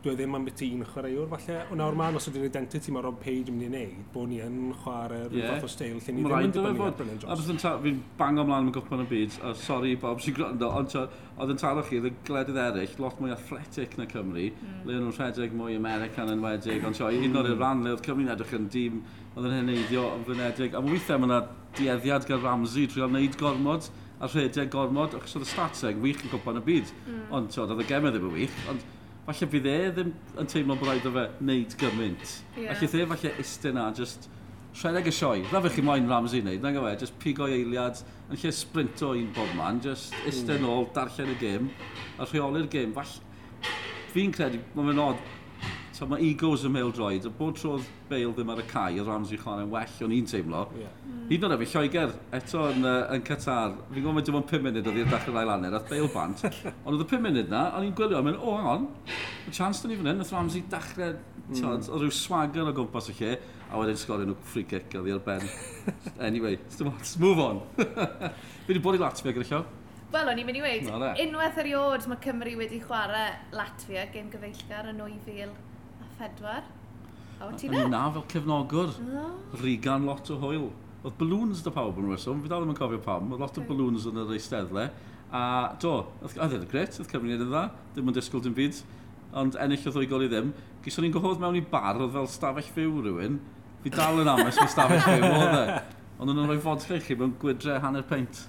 dwi 0.01 0.15
ddim 0.17 0.35
am 0.35 0.45
beth 0.47 0.61
un 0.65 0.83
chwaraewr 0.89 1.27
falle. 1.29 1.57
O 1.69 1.75
nawr 1.77 1.95
man, 1.97 2.15
os 2.17 2.25
ydy'r 2.31 2.47
identity 2.47 2.93
mae 2.93 3.03
Rob 3.05 3.19
Page 3.21 3.51
yn 3.51 3.57
mynd 3.59 3.67
i 3.67 3.69
wneud, 3.69 3.99
bod 4.13 4.29
ni 4.31 4.39
yn 4.41 4.71
chwarae 4.81 5.27
rhyw 5.27 5.37
yeah. 5.37 5.51
fath 5.53 5.67
o 5.67 5.69
steil 5.69 5.99
lle 5.99 6.15
ni 6.15 6.23
ddim 6.25 6.47
yn 6.47 6.55
dibynnu 6.55 6.85
ar 6.87 6.95
Brennan 6.97 7.19
Johnson. 7.21 7.33
A 7.33 7.37
beth 7.37 7.51
yn 7.53 7.59
ta, 7.61 7.73
fi'n 7.83 7.99
bang 8.17 8.39
ymlaen 8.41 8.69
yn 8.71 8.75
gwpan 8.77 9.03
y 9.03 9.07
byd, 9.11 9.37
a 9.45 9.53
sori 9.61 9.93
Bob 10.01 10.23
sy'n 10.25 10.37
gwrando, 10.37 10.69
ond 10.79 10.95
oedd 10.97 11.53
yn 11.53 11.61
taro 11.61 11.83
chi, 11.85 11.99
oedd 12.01 12.09
y 12.09 12.13
gledydd 12.27 12.61
eraill, 12.63 12.95
lot 13.03 13.21
mwy 13.21 13.33
athletic 13.35 13.97
na 13.99 14.07
Cymru, 14.09 14.47
mm. 14.49 14.79
le 14.87 14.97
nhw'n 14.97 15.15
rhedeg 15.19 15.53
mwy 15.57 15.77
American 15.77 16.33
yn 16.33 16.41
wedig, 16.45 16.85
ond 16.87 17.01
un 17.11 17.41
o'r 17.41 17.51
ran 17.59 17.83
le 17.85 17.93
oedd 17.93 18.05
Cymru'n 18.07 18.31
edrych 18.33 18.55
yn 18.57 18.69
dîm, 18.73 19.01
oedd 19.35 19.49
yn 19.51 19.57
hyneidio 19.59 20.07
yn 20.15 20.25
flynedig, 20.27 20.73
a 20.73 20.81
weithiau 20.85 21.21
mae 21.21 21.29
yna 21.29 21.43
dieddiad 21.77 22.25
gan 22.29 22.41
Ramsey 22.41 22.89
trwy 22.89 23.05
wneud 23.05 23.37
gormod, 23.39 23.91
a 24.21 24.29
rhedeg 24.29 24.73
gormod, 24.73 25.15
achos 25.17 25.37
oedd 25.37 25.45
y 25.45 25.51
statseg 25.51 26.01
wych 26.01 26.25
yn 26.25 26.33
gwpan 26.33 26.59
y 26.59 26.65
byd, 26.65 26.91
mm. 27.05 27.21
ond 27.37 27.61
oedd 27.61 27.77
y 27.77 27.87
gemau 27.89 28.13
ddim 28.13 28.27
yn 28.27 28.35
wych, 28.35 28.59
ond 28.73 28.83
falle 29.25 29.47
fydd 29.53 29.67
e 29.69 29.77
ddim 29.95 30.13
yn 30.41 30.49
teimlo 30.49 30.77
bod 30.79 30.89
rhaid 30.89 31.07
o 31.07 31.13
fe 31.15 31.25
wneud 31.39 31.75
gymaint. 31.81 32.37
Yeah. 32.57 32.77
Felly 32.79 32.89
dde 32.93 33.09
falle 33.11 33.33
istyn 33.43 33.77
na, 33.77 33.89
just 33.97 34.29
rhedeg 34.79 35.11
y 35.11 35.13
sioe. 35.15 35.43
Rhaid 35.51 35.75
chi 35.75 35.83
moyn 35.85 36.09
Ramsey 36.09 36.41
wneud, 36.41 36.63
na'n 36.63 36.77
gofio, 36.77 36.93
e? 36.95 37.01
just 37.03 37.17
pigo 37.21 37.49
eiliad, 37.49 38.01
yn 38.29 38.39
lle 38.41 38.53
sprinto 38.55 39.11
un 39.17 39.29
bob 39.35 39.53
man, 39.57 39.81
just 39.83 40.15
istyn 40.29 40.63
mm. 40.63 40.71
ôl, 40.71 40.89
darllen 40.95 41.35
y 41.35 41.37
gêm, 41.41 41.69
a 42.17 42.27
rheoli'r 42.29 42.69
gêm. 42.71 42.95
Fi'n 44.11 44.33
credu, 44.35 44.59
mae'n 44.75 44.89
mynd 44.89 45.03
od, 45.03 45.29
So 46.01 46.07
mae 46.09 46.23
egos 46.25 46.63
yn 46.65 46.71
mewn 46.73 46.89
droed, 46.97 47.27
a 47.27 47.31
bod 47.37 47.59
trodd 47.59 47.83
Bale 48.09 48.31
ddim 48.33 48.49
ar 48.49 48.57
y 48.57 48.63
cae, 48.65 48.95
y 48.97 49.03
Ramsey 49.05 49.37
chwarae'n 49.37 49.67
well 49.69 49.99
o'n 50.01 50.13
i'n 50.15 50.25
teimlo. 50.25 50.63
Yeah. 50.73 50.95
Mm. 51.05 51.27
Hyd 51.29 51.43
yn 51.45 51.53
oed 51.53 51.61
efo 51.61 51.75
Lloegr, 51.75 52.15
eto 52.39 52.63
yn, 52.71 52.87
uh, 52.89 53.11
yn 53.13 53.25
Qatar, 53.27 53.75
fi'n 53.91 54.07
gwybod 54.07 54.25
dim 54.25 54.39
ond 54.39 54.49
5 54.49 54.65
munud 54.65 54.89
oedd 54.89 54.97
i'r 54.97 55.11
dechrau'r 55.11 55.37
ail 55.43 55.53
hanner, 55.53 55.77
ath 55.77 55.85
Bale 55.93 56.09
bant, 56.09 56.41
ond 56.87 56.95
oedd 56.95 57.05
y 57.05 57.07
5 57.11 57.21
munud 57.27 57.53
na, 57.53 57.61
o'n 57.77 57.85
i'n 57.85 57.93
gwylio, 58.01 58.17
a 58.17 58.25
mynd, 58.25 58.41
o, 58.41 58.57
hang 58.57 58.71
on, 58.71 58.89
y 59.45 59.53
chance 59.53 59.85
dyn 59.85 59.93
ni 59.93 60.01
fan 60.01 60.09
hyn, 60.09 60.21
nath 60.23 60.33
Ramsey 60.33 60.65
dechrau, 60.73 61.21
mm. 61.51 61.71
o 61.85 62.01
ryw 62.01 62.17
swagger 62.17 62.73
o 62.73 62.77
gwmpas 62.81 63.13
y 63.13 63.19
lle, 63.21 63.37
a 63.69 63.85
wedyn 63.85 64.01
sgorio 64.01 64.33
nhw 64.33 64.41
free 64.55 64.65
kick 64.73 64.97
oedd 64.97 65.13
i'r 65.13 65.21
ben. 65.29 65.45
anyway, 66.31 66.57
let's 66.81 67.13
move 67.21 67.45
on. 67.45 67.61
fi 67.77 68.73
wedi 68.73 68.81
bod 68.81 68.97
i 68.97 69.05
Latvia 69.05 69.37
gyda 69.37 69.51
llaw. 69.53 69.67
Wel, 70.11 70.33
o'n 70.33 70.41
i'n 70.41 70.49
mynd 70.49 70.65
i 70.65 70.65
weid, 70.65 70.89
unwaith 71.27 71.61
eriod 71.61 72.09
mae 72.09 72.25
Cymru 72.25 72.57
wedi 72.57 72.81
chwarae 72.81 73.35
Latvia, 73.53 74.09
gêm 74.09 74.33
gyfeillgar 74.33 74.89
yn 74.89 75.05
2000 75.05 75.69
pedwar. 76.21 76.63
A 77.41 77.49
o 77.49 77.51
ti 77.57 77.69
na? 77.69 77.87
Na, 77.89 78.03
fel 78.13 78.25
cefnogwr. 78.29 78.93
Oh. 79.17 79.61
Rigan 79.63 80.05
lot 80.05 80.29
o 80.29 80.37
hwyl. 80.41 80.67
Oedd 81.01 81.15
balloons 81.17 81.63
da 81.65 81.71
pawb 81.73 81.97
yn 81.97 82.11
reswm, 82.13 82.43
fi 82.43 82.49
dal 82.51 82.61
ddim 82.61 82.75
yn 82.75 82.77
cofio 82.77 82.99
pam, 83.01 83.31
oedd 83.33 83.41
lot 83.41 83.57
o 83.57 83.63
balloons 83.65 84.05
yn 84.09 84.19
yr 84.21 84.35
eisteddle. 84.35 84.83
A 85.33 85.41
do, 85.81 85.95
oedd 86.21 86.57
e'n 86.59 86.67
gret, 86.69 86.99
oedd 87.01 87.09
Cymru 87.09 87.31
yn 87.33 87.41
dda, 87.47 87.63
ddim 87.95 88.11
yn 88.11 88.17
disgwyl 88.17 88.43
dim 88.45 88.53
byd, 88.57 88.83
ond 89.41 89.57
ennill 89.63 89.87
o 89.89 89.95
ddwy 89.95 90.09
gol 90.11 90.25
i 90.27 90.29
ddim. 90.29 90.51
Gyson 90.85 91.07
i'n 91.07 91.15
gohodd 91.15 91.41
mewn 91.41 91.57
i 91.57 91.63
bar 91.73 91.97
oedd 91.97 92.13
fel 92.13 92.29
stafell 92.29 92.69
fyw 92.75 93.01
rhywun. 93.01 93.39
Fi 93.81 93.93
dal 93.95 94.21
yn 94.21 94.29
ames 94.29 94.59
fel 94.59 94.69
stafell 94.69 95.01
fyw 95.07 95.25
oedd 95.31 95.57
e. 95.57 95.79
Ond 96.21 96.29
nhw'n 96.29 96.51
rhoi 96.51 96.61
fodca 96.61 96.99
i 96.99 97.01
chi 97.01 97.17
mewn 97.17 97.33
gwydre 97.41 97.79
hanner 97.81 98.05
peint. 98.05 98.43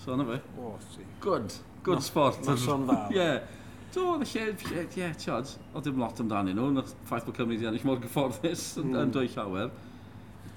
So 0.00 0.14
yna 0.14 0.24
fe. 0.30 0.40
O, 0.56 0.70
Oh, 0.72 1.04
Good. 1.20 1.52
Good 1.84 2.00
no, 2.00 2.06
sport. 2.06 2.40
Noson 2.46 2.86
dda. 2.88 2.98
Ie. 3.12 3.18
Yeah. 3.18 3.57
Do, 3.94 4.18
felly, 4.20 4.52
ie, 4.52 4.86
yeah, 4.98 5.14
tiod, 5.16 5.48
o 5.72 5.80
dim 5.84 6.00
lot 6.00 6.18
amdano 6.20 6.52
nhw, 6.52 6.66
na'r 6.76 6.90
ffaith 7.08 7.24
bod 7.24 7.38
Cymru 7.38 7.54
wedi 7.54 7.68
ennill 7.70 7.86
mor 7.88 8.00
gyfforddus 8.02 8.64
yn, 8.82 8.90
mm. 8.90 8.98
yn 9.00 9.14
dwy 9.14 9.30
llawer. 9.32 9.70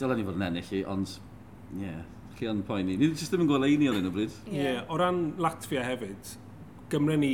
Dylen 0.02 0.20
ni 0.20 0.26
fod 0.28 0.40
yn 0.40 0.46
ennill 0.50 0.74
i, 0.76 0.82
ond, 0.92 1.14
ie, 1.78 1.86
yeah, 1.86 2.02
chi 2.36 2.50
yn 2.52 2.60
poeni. 2.68 2.98
Ni 3.00 3.12
jyst 3.14 3.32
ddim 3.32 3.46
yn 3.46 3.52
gweld 3.54 3.70
eini 3.70 3.88
ar 3.88 3.98
hyn 4.00 4.10
o 4.10 4.14
bryd. 4.18 4.36
Ie, 4.50 4.58
yeah. 4.58 4.76
yeah. 4.76 4.92
o 4.92 5.00
ran 5.00 5.24
Latvia 5.42 5.86
hefyd, 5.88 6.36
Gymru 6.92 7.16
ni 7.22 7.34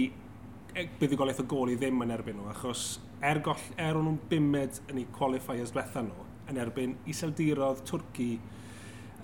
e, 0.78 0.86
buddigoliaeth 1.00 1.42
o 1.42 1.50
gol 1.50 1.74
i 1.74 1.82
ddim 1.82 2.06
yn 2.06 2.14
erbyn 2.14 2.38
nhw, 2.38 2.50
achos 2.54 2.86
er, 3.18 3.42
goll, 3.46 3.68
er 3.82 3.98
o'n 3.98 4.06
nhw'n 4.12 4.24
bimed 4.30 4.82
yn 4.92 5.02
eu 5.02 5.10
qualifiers 5.18 5.74
diwetha 5.74 6.06
nhw, 6.06 6.26
yn 6.52 6.62
erbyn 6.62 6.98
Iseldirodd, 7.10 7.82
Twrci, 7.90 8.36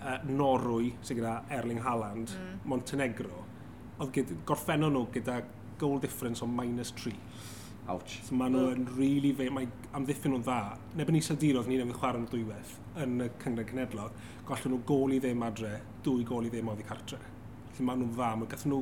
uh, 0.02 0.16
Norwy, 0.26 0.96
sy'n 1.06 1.22
gyda 1.22 1.36
Erling 1.54 1.86
Haaland, 1.86 2.34
mm. 2.34 2.64
Montenegro, 2.72 3.44
oedd 4.02 4.34
gorffenno 4.50 4.90
nhw 4.90 5.06
gyda 5.14 5.44
goal 5.84 6.00
difference 6.04 6.44
o 6.44 6.48
minus 6.50 6.94
3. 7.04 7.14
Ouch. 7.92 8.16
So 8.24 8.38
maen 8.40 8.54
nhw 8.56 8.70
yn 8.72 8.86
really 8.96 9.34
fe, 9.36 9.50
mae 9.52 9.68
amddiffyn 9.98 10.32
nhw'n 10.32 10.46
dda. 10.46 10.60
Neb 11.00 11.10
yn 11.12 11.20
iseldirodd 11.20 11.68
ni 11.68 11.80
newydd 11.82 12.00
chwarae 12.00 12.22
yn 12.22 12.28
y 12.30 12.32
dwywaith 12.32 12.76
yn 13.04 13.18
y 13.26 13.28
cyngred 13.44 13.72
cenedlog, 13.74 14.22
gollon 14.48 14.74
nhw 14.78 14.80
gol 14.88 15.16
i 15.16 15.20
ddim 15.24 15.44
adre, 15.44 15.74
dwy 16.06 16.24
gol 16.30 16.48
i 16.48 16.54
ddim 16.54 16.72
oddi 16.72 16.88
cartre. 16.88 17.20
Felly 17.74 17.88
maen 17.90 18.00
nhw'n 18.04 18.14
dda, 18.16 18.30
mae 18.40 18.52
gath 18.54 18.64
nhw 18.70 18.80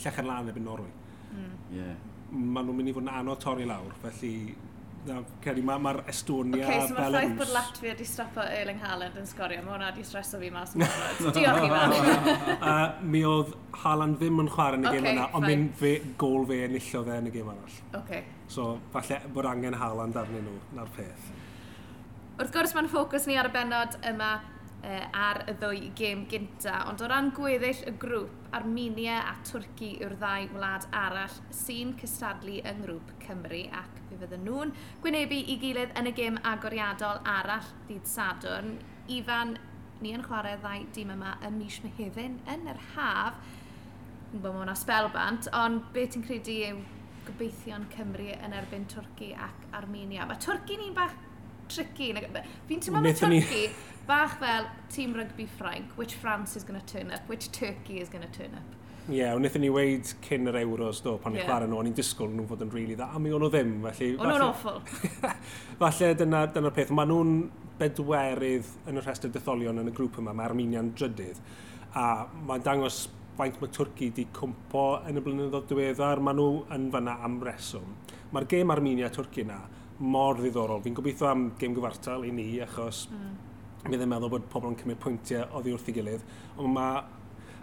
llechen 0.00 0.26
lan 0.26 0.50
ebyn 0.50 0.66
Norwy. 0.66 0.90
Mm. 1.30 1.54
Yeah. 1.76 1.94
Maen 2.32 2.66
nhw'n 2.66 2.80
mynd 2.80 2.90
i 2.90 2.96
fod 2.96 3.06
yn 3.06 3.14
anodd 3.20 3.42
torri 3.44 3.68
lawr, 3.68 3.94
felly 4.02 4.34
na, 5.06 5.18
Ceri, 5.42 5.62
mae'r 5.66 5.80
ma 5.82 5.92
Estonia 6.10 6.66
okay, 6.66 6.80
so 6.86 6.94
Belarus... 6.94 6.94
Oce, 6.94 6.98
mae'r 6.98 7.16
ffaith 7.16 7.38
bod 7.40 7.52
Latvia 7.56 7.94
di 7.98 8.06
stopo 8.06 8.44
Erling 8.44 8.82
Haaland 8.82 9.18
yn 9.18 9.28
sgorio, 9.28 9.62
mae 9.66 9.74
hwnna 9.74 9.90
di 9.96 10.04
streso 10.06 10.40
fi 10.40 10.50
mas. 10.54 10.74
Diolch 10.78 11.66
i 11.66 11.70
fan. 11.72 11.94
uh, 12.54 12.84
mi 13.14 13.24
oedd 13.28 13.54
Haaland 13.82 14.18
ddim 14.20 14.42
yn 14.44 14.50
chwarae 14.52 14.78
yn 14.78 14.86
y 14.86 14.90
okay, 14.90 15.02
gêm 15.02 15.10
yna, 15.14 15.28
ond 15.38 15.48
mynd 15.48 15.74
fe, 15.80 15.92
gol 16.20 16.46
fe 16.50 16.60
enillo 16.68 17.04
fe 17.08 17.18
yn 17.22 17.30
y 17.30 17.34
gêm 17.34 17.50
arall. 17.54 17.78
Ok. 17.98 18.14
So, 18.52 18.68
falle 18.94 19.20
bod 19.34 19.48
angen 19.50 19.78
Haaland 19.80 20.18
arnyn 20.22 20.46
nhw, 20.46 20.58
na'r 20.78 20.92
peth. 20.96 21.30
Wrth 22.38 22.54
gwrs, 22.54 22.76
mae'n 22.76 22.90
ffocws 22.92 23.26
ni 23.28 23.38
ar 23.40 23.50
y 23.50 23.54
benod 23.54 23.98
yma 24.12 24.34
uh, 24.38 25.02
ar 25.12 25.42
y 25.48 25.56
ddwy 25.58 25.90
gêm 25.98 26.26
gyntaf, 26.30 26.86
ond 26.92 27.02
o 27.02 27.10
ran 27.10 27.34
gweddill 27.34 27.82
y 27.90 27.96
grŵp, 28.02 28.41
Armenia 28.52 29.18
a 29.30 29.34
Twrci 29.48 29.94
yw'r 30.02 30.14
ddau 30.20 30.48
wlad 30.56 30.84
arall 30.92 31.36
sy'n 31.56 31.94
cystadlu 32.00 32.58
yng 32.60 32.82
Ngrŵp 32.82 33.12
Cymru 33.24 33.62
ac 33.80 34.00
fe 34.10 34.18
fydden 34.20 34.44
nhw'n 34.46 34.72
gwynebu 35.04 35.38
i 35.54 35.56
gilydd 35.62 35.94
yn 35.98 36.10
y 36.10 36.12
gêm 36.18 36.36
agoriadol 36.52 37.22
arall 37.34 37.70
dydd 37.88 38.08
Sadwrn. 38.12 38.74
Ifan, 39.16 39.56
ni 40.04 40.12
yn 40.16 40.24
chwarae 40.26 40.58
ddau 40.60 40.84
dîm 40.96 41.14
yma 41.16 41.36
ym 41.48 41.58
mis 41.62 41.80
Mehefin 41.84 42.38
yn 42.52 42.68
yr 42.72 42.80
haf. 42.92 43.40
Yn 44.32 44.44
bod 44.44 44.58
mae'n 44.58 44.76
spelbant, 44.78 45.48
ond 45.56 45.88
beth 45.96 46.14
ti'n 46.14 46.26
credu 46.28 46.58
yw 46.68 46.84
gobeithio'n 47.26 47.88
Cymru 47.96 48.30
yn 48.34 48.56
erbyn 48.58 48.88
Twrci 48.90 49.32
ac 49.48 49.68
Armenia. 49.78 50.26
Mae 50.28 50.40
Twrci 50.42 50.78
ni'n 50.80 50.96
bach 50.96 51.16
tricky. 51.74 52.12
Fi'n 52.68 52.84
teimlo 52.84 53.02
mae 53.04 53.16
Turkey 53.16 53.66
bach 54.06 54.38
fel 54.40 54.68
tîm 54.92 55.16
rugby 55.16 55.48
Ffrainc, 55.58 55.96
which 55.96 56.14
France 56.14 56.56
is 56.56 56.64
going 56.64 56.80
to 56.80 56.86
turn 56.86 57.10
up, 57.10 57.28
which 57.28 57.50
Turkey 57.52 58.00
is 58.00 58.08
going 58.08 58.26
to 58.26 58.38
turn 58.38 58.54
up. 58.54 58.78
Ie, 59.10 59.16
yeah, 59.18 59.32
wnaethon 59.34 59.64
ni 59.64 59.68
weid 59.74 60.06
cyn 60.22 60.46
yr 60.46 60.60
Euros 60.60 61.00
do, 61.02 61.16
pan 61.18 61.34
yeah. 61.34 61.42
chwarae 61.48 61.66
nhw, 61.66 61.80
o'n 61.80 61.88
i'n 61.90 61.94
disgwyl 61.98 62.30
nhw 62.30 62.44
fod 62.46 62.60
yn 62.62 62.68
rili 62.70 62.84
really 62.84 62.98
dda, 63.00 63.08
a 63.10 63.18
mi 63.18 63.32
o'n 63.34 63.42
nhw 63.42 63.48
ddim, 63.50 63.72
felly... 63.88 64.10
O'n 64.14 64.30
nhw'n 64.30 64.44
awful. 64.46 64.78
falle 65.80 66.10
dyna'r 66.20 66.52
dyna, 66.54 66.70
peth, 66.76 66.92
maen 66.94 67.10
nhw'n 67.10 67.32
bedwerydd 67.80 68.70
yn 68.92 69.00
y 69.00 69.02
rhestr 69.02 69.32
detholion 69.34 69.82
yn 69.82 69.90
y 69.90 69.96
grŵp 69.96 70.20
yma, 70.22 70.36
mae 70.38 70.46
Armenia'n 70.46 70.92
drydydd, 70.94 71.42
a 71.98 72.06
mae'n 72.46 72.62
dangos 72.68 73.00
faint 73.40 73.58
mae 73.58 73.74
Twrci 73.74 74.12
wedi 74.12 74.28
cwmpo 74.38 74.86
yn 75.10 75.18
y 75.18 75.24
blynyddoedd 75.26 75.66
diweddar, 75.72 76.22
maen 76.22 76.38
nhw 76.38 76.62
yn 76.78 76.86
fyna 76.94 77.18
am 77.26 77.40
reswm. 77.42 77.96
Mae'r 78.30 78.46
gêm 78.54 78.70
Armenia-Twrci 78.76 79.42
yna, 79.48 79.58
mor 79.98 80.38
ddiddorol. 80.38 80.82
Fi'n 80.84 80.96
gobeithio 80.96 81.30
am 81.30 81.48
gêm 81.60 81.74
gyfartal 81.76 82.26
i 82.26 82.32
ni, 82.34 82.46
achos 82.64 83.06
mm. 83.10 83.32
mi 83.88 83.98
ddim 83.98 84.12
meddwl 84.14 84.32
bod 84.32 84.46
pobl 84.52 84.72
yn 84.72 84.78
cymryd 84.80 85.00
pwyntiau 85.02 85.48
oddi 85.58 85.74
wrth 85.74 85.90
i 85.90 85.96
gilydd, 85.96 86.24
ond 86.58 86.72
mae 86.76 87.02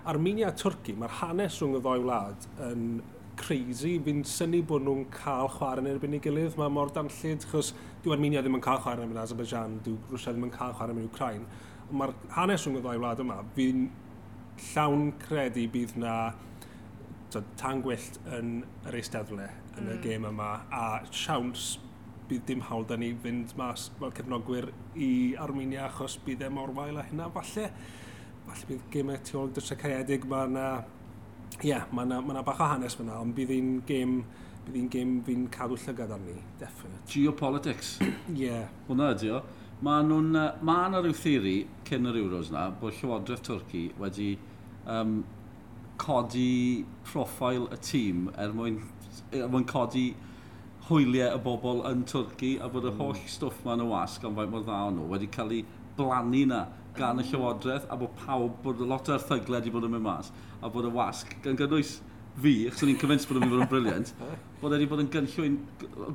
Armenia 0.10 0.50
a 0.50 0.56
Twrci, 0.56 0.96
mae'r 0.98 1.16
hanes 1.20 1.58
rhwng 1.60 1.78
y 1.78 1.82
ddoi 1.84 2.00
wlad 2.02 2.46
yn 2.70 2.84
crazy. 3.40 3.96
Fi'n 4.04 4.24
syni 4.28 4.62
bod 4.66 4.84
nhw'n 4.86 5.06
cael 5.14 5.50
chwarae 5.54 5.84
yn 5.84 5.90
erbyn 5.92 6.16
ei 6.18 6.22
gilydd. 6.24 6.58
Mae 6.60 6.72
mor 6.74 6.92
danllid, 6.96 7.46
achos 7.48 7.74
dyw 8.04 8.16
Armenia 8.16 8.44
ddim 8.44 8.58
yn 8.58 8.64
cael 8.64 8.82
chwarae 8.84 9.08
yn 9.08 9.20
Azerbaijan, 9.20 9.80
dyw 9.86 9.98
Rwysia 10.10 10.34
ddim 10.34 10.48
yn 10.50 10.54
cael 10.56 10.76
chwarae 10.78 10.96
yn 10.96 11.08
Ukraine. 11.08 11.60
Ond 11.90 12.00
Mae'r 12.00 12.16
hanes 12.36 12.66
rhwng 12.66 12.80
y 12.80 12.84
ddoi 12.86 12.96
wlad 13.02 13.24
yma, 13.24 13.42
fi'n 13.58 13.90
llawn 14.70 15.12
credu 15.24 15.68
bydd 15.74 15.96
na 16.00 16.16
tan 17.60 17.84
gwyllt 17.86 18.18
yn 18.36 18.60
yr 18.90 18.98
eisteddle 19.00 19.46
yn 19.78 19.86
mm. 19.86 19.92
y 19.94 20.00
gêm 20.04 20.26
yma, 20.32 20.50
a 20.74 20.86
siawns 21.12 21.76
bydd 22.30 22.46
dim 22.48 22.62
hawl 22.70 22.86
da 22.88 22.98
ni 23.00 23.10
fynd 23.24 23.56
mas 23.58 23.90
fel 24.00 24.14
cefnogwyr 24.18 24.70
i 24.96 25.10
Armenia 25.42 25.88
achos 25.88 26.20
bydd 26.26 26.46
e 26.46 26.50
mor 26.54 26.74
wael 26.78 27.00
a 27.02 27.06
hynna 27.08 27.30
falle. 27.34 27.70
Falle 28.48 28.70
bydd 28.70 28.86
gymau 28.94 29.22
tu 29.26 29.40
ôl 29.42 29.54
dysau 29.56 29.80
caedig, 29.80 30.28
mae 30.30 30.50
yna... 30.50 30.68
Ie, 31.60 31.72
yeah, 31.72 31.88
mae 31.92 32.06
yna, 32.06 32.20
ma 32.22 32.36
yna 32.36 32.44
bach 32.46 32.62
o 32.62 32.68
hanes 32.70 32.96
fyna, 32.96 33.18
ond 33.24 33.34
bydd 33.38 33.56
hi'n 33.56 33.72
gêm 33.90 34.20
bydd 34.68 34.78
hi'n 34.78 34.92
gêm 34.94 35.16
fi'n 35.26 35.48
cadw 35.54 35.80
llygad 35.80 36.14
arni, 36.14 36.36
definite. 36.60 37.02
Geopolitics. 37.10 37.98
Ie. 38.06 38.46
yeah. 38.46 38.70
Hwna 38.88 39.14
ydi 39.16 39.34
o. 39.34 39.42
Mae 39.86 40.06
nhw'n... 40.06 40.38
Mae 40.68 40.88
yna 40.92 41.02
rhyw 41.02 41.18
theori 41.18 41.58
cyn 41.88 42.10
yr 42.12 42.22
Euros 42.22 42.54
na, 42.54 42.70
bod 42.82 42.94
Llywodraeth 43.00 43.46
Twrci 43.48 43.88
wedi 44.00 44.34
um, 44.86 45.22
codi 46.00 46.86
profil 47.08 47.68
y 47.74 47.80
tîm 47.84 48.28
er 48.40 48.54
mwyn, 48.56 48.80
er 49.36 49.50
mwyn 49.52 49.68
codi 49.70 50.10
hwyliau 50.90 51.38
y 51.38 51.42
bobl 51.46 51.84
yn 51.90 52.04
Twrci 52.10 52.56
a 52.60 52.70
bod 52.72 52.88
y 52.88 52.92
mm. 52.92 53.00
holl 53.02 53.16
mm. 53.16 53.32
stwff 53.36 53.64
ma'n 53.66 53.86
y 53.86 53.88
wasg 53.90 54.28
am 54.28 54.38
faint 54.38 54.54
mor 54.54 54.66
dda 54.66 54.84
o'n 54.90 55.00
nhw 55.00 55.08
wedi 55.14 55.32
cael 55.34 55.56
ei 55.56 55.64
blannu 55.98 56.46
na 56.50 56.66
gan 56.98 57.20
y 57.20 57.24
mm. 57.24 57.32
Llywodraeth 57.32 57.90
a 57.90 57.98
bod 58.00 58.16
pawb 58.20 58.62
bod 58.64 58.82
lot 58.82 59.10
o'r 59.10 59.20
erthyglau 59.20 59.60
wedi 59.60 59.74
bod 59.74 59.88
yn 59.88 59.96
mynd 59.96 60.08
mas 60.08 60.32
a 60.62 60.72
bod 60.74 60.90
y 60.90 60.94
wasg 60.96 61.36
gan 61.44 61.60
gynnwys 61.60 62.00
fi, 62.40 62.54
achos 62.70 62.84
o'n 62.86 62.94
i'n 62.94 63.00
convinced 63.00 63.30
bod 63.30 63.40
yn 63.40 63.46
mynd 63.46 63.56
fod 63.56 63.66
yn 63.66 63.72
briliant, 63.72 64.12
bod 64.62 64.74
e 64.74 64.78
wedi 64.78 64.90
bod 64.90 65.04
yn 65.04 65.12
gynllwyn 65.14 65.58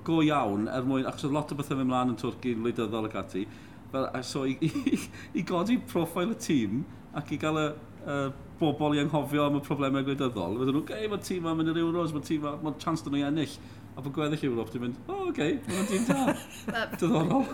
go 0.06 0.20
iawn 0.24 0.68
er 0.72 0.86
mwyn, 0.88 1.06
achos 1.10 1.26
oedd 1.28 1.36
lot 1.36 1.52
o 1.52 1.58
bethau 1.58 1.78
mynd 1.80 1.90
mlaen 1.90 2.14
yn 2.14 2.18
Twrci, 2.20 2.54
yn 2.54 2.64
wleidyddol 2.64 3.08
ac 3.10 3.18
ati, 3.20 3.44
fel, 3.92 4.08
so 4.26 4.44
i, 4.48 4.56
i, 4.94 4.98
i 5.38 5.44
godi 5.46 5.78
profil 5.90 6.32
y 6.34 6.38
tîm 6.46 6.82
ac 7.18 7.32
i 7.34 7.40
gael 7.40 7.60
y, 7.60 7.68
y 8.04 8.18
bobl 8.60 8.96
i 8.96 9.02
anghofio 9.02 9.46
am 9.48 9.58
y 9.58 9.62
problemau 9.64 10.06
gwleidyddol, 10.06 10.58
fydden 10.60 10.78
nhw'n, 10.78 10.88
gei, 10.90 11.08
mae'r 11.12 11.24
tîm 11.28 11.44
ma'n 11.46 11.60
mynd 11.60 11.74
i'r 11.74 11.82
Euros, 11.84 12.14
mae'r 12.14 12.28
tîm 12.30 12.48
ma'n 12.64 12.78
chance 12.82 13.04
dyn 13.04 13.16
nhw 13.16 13.22
i 13.22 13.26
ennill 13.28 13.58
a 13.94 14.02
bod 14.02 14.14
gweddill 14.16 14.42
Ewrop 14.48 14.70
ti'n 14.74 14.82
mynd, 14.82 14.96
o, 15.06 15.14
oh, 15.14 15.28
oce, 15.28 15.30
okay, 15.30 15.58
mae'n 15.68 15.86
dîm 15.86 16.06
da. 16.08 16.34
Diddorol. 16.98 17.44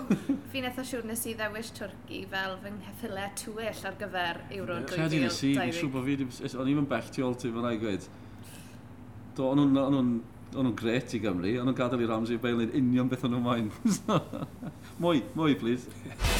Fi'n 0.53 0.68
eitha 0.70 0.85
siŵr 0.88 1.05
nes 1.11 1.24
i 1.29 1.35
ddewis 1.37 1.72
Twrci 1.76 2.22
fel 2.33 2.57
fy 2.62 2.72
nghethilau 2.79 3.29
tywyll 3.42 3.85
ar 3.90 3.98
gyfer 4.00 4.40
Euro 4.57 4.79
2020. 4.87 4.94
Credu 4.94 5.22
nes 5.26 5.40
i, 5.44 5.53
fi'n 5.59 5.76
siŵr 5.76 5.92
bod 5.92 6.09
fi 6.09 6.16
wedi... 6.16 6.57
O'n 6.64 6.72
i'n 6.72 6.90
bell 6.94 7.12
tu 7.12 7.26
ôl 7.29 7.37
ti, 7.37 7.53
fy'n 7.53 7.66
rhaid 7.68 7.85
gweud. 7.85 8.11
Do, 9.37 9.53
o'n 9.53 9.64
nhw'n 10.57 10.76
gret 10.81 11.12
i 11.16 11.20
Gymru, 11.22 11.57
o'n 11.61 11.68
nhw'n 11.68 11.81
gadael 11.83 12.07
i 12.07 12.09
Ramsey 12.09 12.40
Bale 12.40 12.70
yn 12.70 12.88
union 12.88 13.12
beth 13.12 13.29
o'n 13.29 13.37
nhw'n 13.37 13.44
moyn. 13.44 13.72
mwy, 15.05 15.26
mwy, 15.37 15.59
please. 15.61 16.39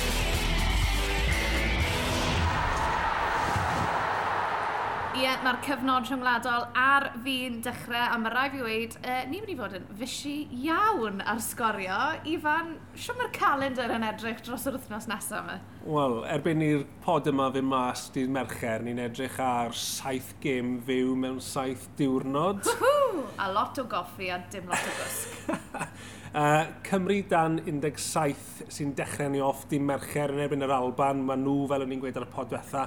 mae'r 5.41 5.59
cyfnod 5.65 6.05
rhyngwladol 6.05 6.65
ar 6.77 7.07
fi'n 7.25 7.61
dechrau 7.65 8.13
a 8.13 8.17
mae 8.21 8.33
rai 8.35 8.49
fi 8.53 8.61
wedi 8.61 8.99
uh, 9.01 9.23
ni'n 9.31 9.45
mynd 9.47 9.53
i 9.53 9.57
fod 9.57 9.77
yn 9.79 9.87
fysi 9.97 10.35
iawn 10.67 11.23
ar 11.25 11.41
sgorio. 11.45 12.01
Ifan, 12.29 12.75
siw 12.93 13.17
mae'r 13.17 13.31
calendar 13.37 13.95
yn 13.97 14.05
edrych 14.11 14.43
dros 14.45 14.67
yr 14.69 14.77
wythnos 14.77 15.09
nesaf 15.09 15.41
yma? 15.41 15.57
Wel, 15.87 16.19
erbyn 16.35 16.65
i'r 16.67 16.85
pod 17.07 17.31
yma 17.33 17.49
fy 17.55 17.65
mas 17.65 18.05
dydd 18.13 18.35
mercher, 18.37 18.85
ni'n 18.85 19.01
edrych 19.07 19.41
ar 19.41 19.73
saith 19.77 20.35
gêm 20.45 20.77
fyw 20.85 21.17
mewn 21.25 21.41
saith 21.45 21.89
diwrnod. 21.97 22.69
A 23.41 23.49
lot 23.49 23.81
o 23.81 23.87
goffi 23.89 24.29
a 24.35 24.43
dim 24.53 24.69
lot 24.69 24.93
o 24.93 24.97
gwsg. 25.01 25.89
Uh, 26.31 26.63
Cymru 26.87 27.25
dan 27.27 27.57
17 27.67 28.71
sy'n 28.71 28.93
dechrau 28.95 29.33
ni 29.33 29.41
off 29.43 29.65
dim 29.67 29.89
mercher 29.89 30.31
yn 30.31 30.45
erbyn 30.45 30.63
yr 30.63 30.71
Alban. 30.77 31.25
Mae 31.27 31.41
nhw, 31.41 31.65
fel 31.67 31.83
o'n 31.83 31.91
i'n 31.91 32.03
gweud 32.05 32.21
ar 32.21 32.27
y 32.29 32.31
podwetha, 32.31 32.85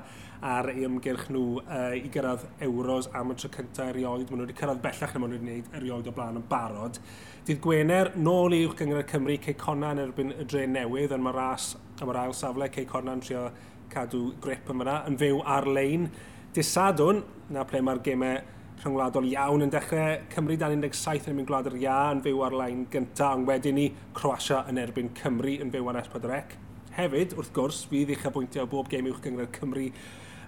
ar 0.47 0.69
ei 0.71 0.85
ymgyrch 0.87 1.25
nhw 1.35 1.41
uh, 1.59 1.89
i 1.91 2.07
gyrraedd 2.13 2.45
Euros 2.63 3.09
am 3.11 3.33
y 3.33 3.35
tro 3.41 3.51
cyntaf 3.51 3.91
erioed. 3.91 4.29
Maen 4.29 4.39
nhw 4.39 4.47
wedi 4.47 4.55
cyrraedd 4.61 4.79
bellach 4.85 5.11
na 5.11 5.19
maen 5.19 5.35
nhw 5.35 5.41
wedi 5.41 5.57
gwneud 5.57 5.75
erioed 5.81 6.07
o 6.07 6.15
blaen 6.15 6.39
yn 6.39 6.47
barod. 6.53 7.01
Dydd 7.43 7.59
Gwener, 7.67 8.13
nôl 8.15 8.55
i'w 8.61 8.77
gyngor 8.79 9.03
Cymru, 9.11 9.35
Cei 9.43 9.59
Conna 9.59 9.91
yn 9.91 10.03
erbyn 10.05 10.31
y 10.37 10.47
dre 10.47 10.63
newydd, 10.77 11.11
yn 11.17 11.27
mae'r 11.27 11.39
ras 11.41 11.73
am 11.99 12.15
yr 12.15 12.21
ail 12.23 12.39
safle, 12.39 12.71
Cei 12.71 12.87
Conna 12.87 13.17
yn 13.17 13.27
trio 13.27 13.49
cadw 13.91 14.29
grip 14.39 14.71
yma, 14.71 15.01
yn 15.11 15.19
fyw 15.19 15.43
ar-lein. 15.43 16.07
Dysadwn, 16.55 17.19
na 17.51 17.67
ple 17.67 17.83
mae'r 17.83 17.99
gemau 18.07 18.39
rhyngwladol 18.83 19.27
iawn 19.29 19.63
yn 19.63 19.71
dechrau 19.71 20.17
Cymru 20.33 20.57
dan 20.59 20.81
17 20.83 21.29
yn 21.31 21.37
mynd 21.37 21.47
gwlad 21.47 21.69
yr 21.69 21.77
ia 21.79 21.99
yn 22.11 22.21
fyw 22.25 22.41
ar 22.43 22.55
lain 22.59 22.81
gyntaf, 22.91 23.37
ond 23.37 23.47
wedyn 23.47 23.77
ni 23.79 23.85
Croatia 24.17 24.65
yn 24.67 24.81
erbyn 24.81 25.13
Cymru 25.15 25.53
yn 25.63 25.71
fyw 25.71 25.87
ar 25.87 26.01
S4C. 26.01 26.57
Hefyd, 26.97 27.37
wrth 27.39 27.53
gwrs, 27.55 27.79
fydd 27.87 28.11
eich 28.11 28.25
abwyntio 28.27 28.65
bob 28.69 28.91
gêm 28.91 29.07
uwch 29.07 29.21
gyngred 29.23 29.53
Cymru 29.55 29.87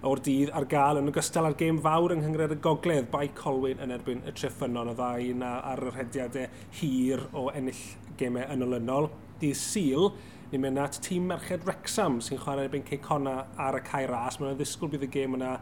o'r 0.05 0.21
dydd 0.25 0.51
ar 0.57 0.67
gael 0.69 0.99
yn 0.99 1.09
ogystal 1.09 1.47
â'r 1.47 1.55
gêm 1.57 1.79
fawr 1.85 2.13
yng 2.13 2.25
Nghyngred 2.25 2.57
y 2.57 2.59
Gogledd, 2.65 3.07
Bai 3.13 3.29
Colwyn 3.37 3.79
yn 3.81 3.95
erbyn 3.95 4.25
y 4.27 4.35
Triffynon 4.35 4.91
y 4.91 4.97
ddau 4.99 5.31
na 5.39 5.55
ar 5.71 5.81
yr 5.87 5.95
hediadau 6.01 6.51
hir 6.81 7.23
o 7.31 7.47
ennill 7.55 7.81
gemau 8.19 8.45
yn 8.51 8.67
olynol. 8.67 9.09
Dydd 9.39 9.57
Sil, 9.63 10.11
ni'n 10.51 10.61
mynd 10.61 10.83
at 10.83 10.99
tîm 11.07 11.31
Merched 11.31 11.63
Wrexham 11.65 12.19
sy'n 12.23 12.43
chwarae 12.43 12.67
erbyn 12.67 12.85
Ceicona 12.85 13.39
ar 13.55 13.79
y 13.79 13.83
Cairas. 13.87 14.37
Mae'n 14.41 14.59
ddisgwyl 14.59 14.91
bydd 14.93 15.07
y 15.07 15.11
gêm 15.15 15.39
yna 15.39 15.55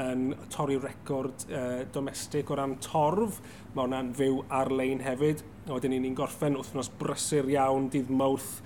yn 0.00 0.32
torri 0.52 0.78
record 0.82 1.46
uh, 1.50 1.82
domestig 1.94 2.50
o 2.50 2.58
ran 2.58 2.76
torf. 2.82 3.40
Mae 3.74 3.86
hwnna'n 3.86 4.14
fyw 4.18 4.40
ar-lein 4.52 5.04
hefyd. 5.04 5.44
A 5.68 5.76
wedyn 5.76 5.94
ni'n 5.96 6.16
gorffen 6.18 6.58
wythnos 6.58 6.90
brysur 6.98 7.48
iawn 7.50 7.88
dydd 7.92 8.10
mawrth 8.12 8.58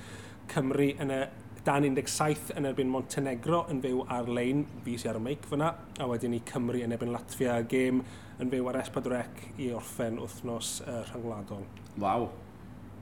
Cymru 0.48 0.88
yn 1.02 1.12
y 1.12 1.20
dan 1.68 1.84
17 1.84 2.54
yn 2.56 2.64
erbyn 2.70 2.88
Montenegro 2.88 3.64
yn 3.68 3.82
fyw 3.84 4.00
ar-lein, 4.14 4.64
fi 4.84 4.94
sy'n 4.96 5.12
ar 5.12 5.18
y 5.18 5.24
meic 5.26 5.44
fyna, 5.50 5.68
a 6.00 6.06
wedyn 6.08 6.32
ni 6.32 6.40
Cymru 6.48 6.80
yn 6.80 6.94
erbyn 6.96 7.12
Latvia 7.12 7.58
gêm 7.68 8.00
yn 8.40 8.52
fyw 8.52 8.70
ar 8.70 8.78
Espadrec 8.80 9.42
i 9.60 9.68
orffen 9.76 10.16
wythnos 10.22 10.78
uh, 10.86 11.02
rhyngwladol. 11.10 11.66
Waw. 12.00 12.28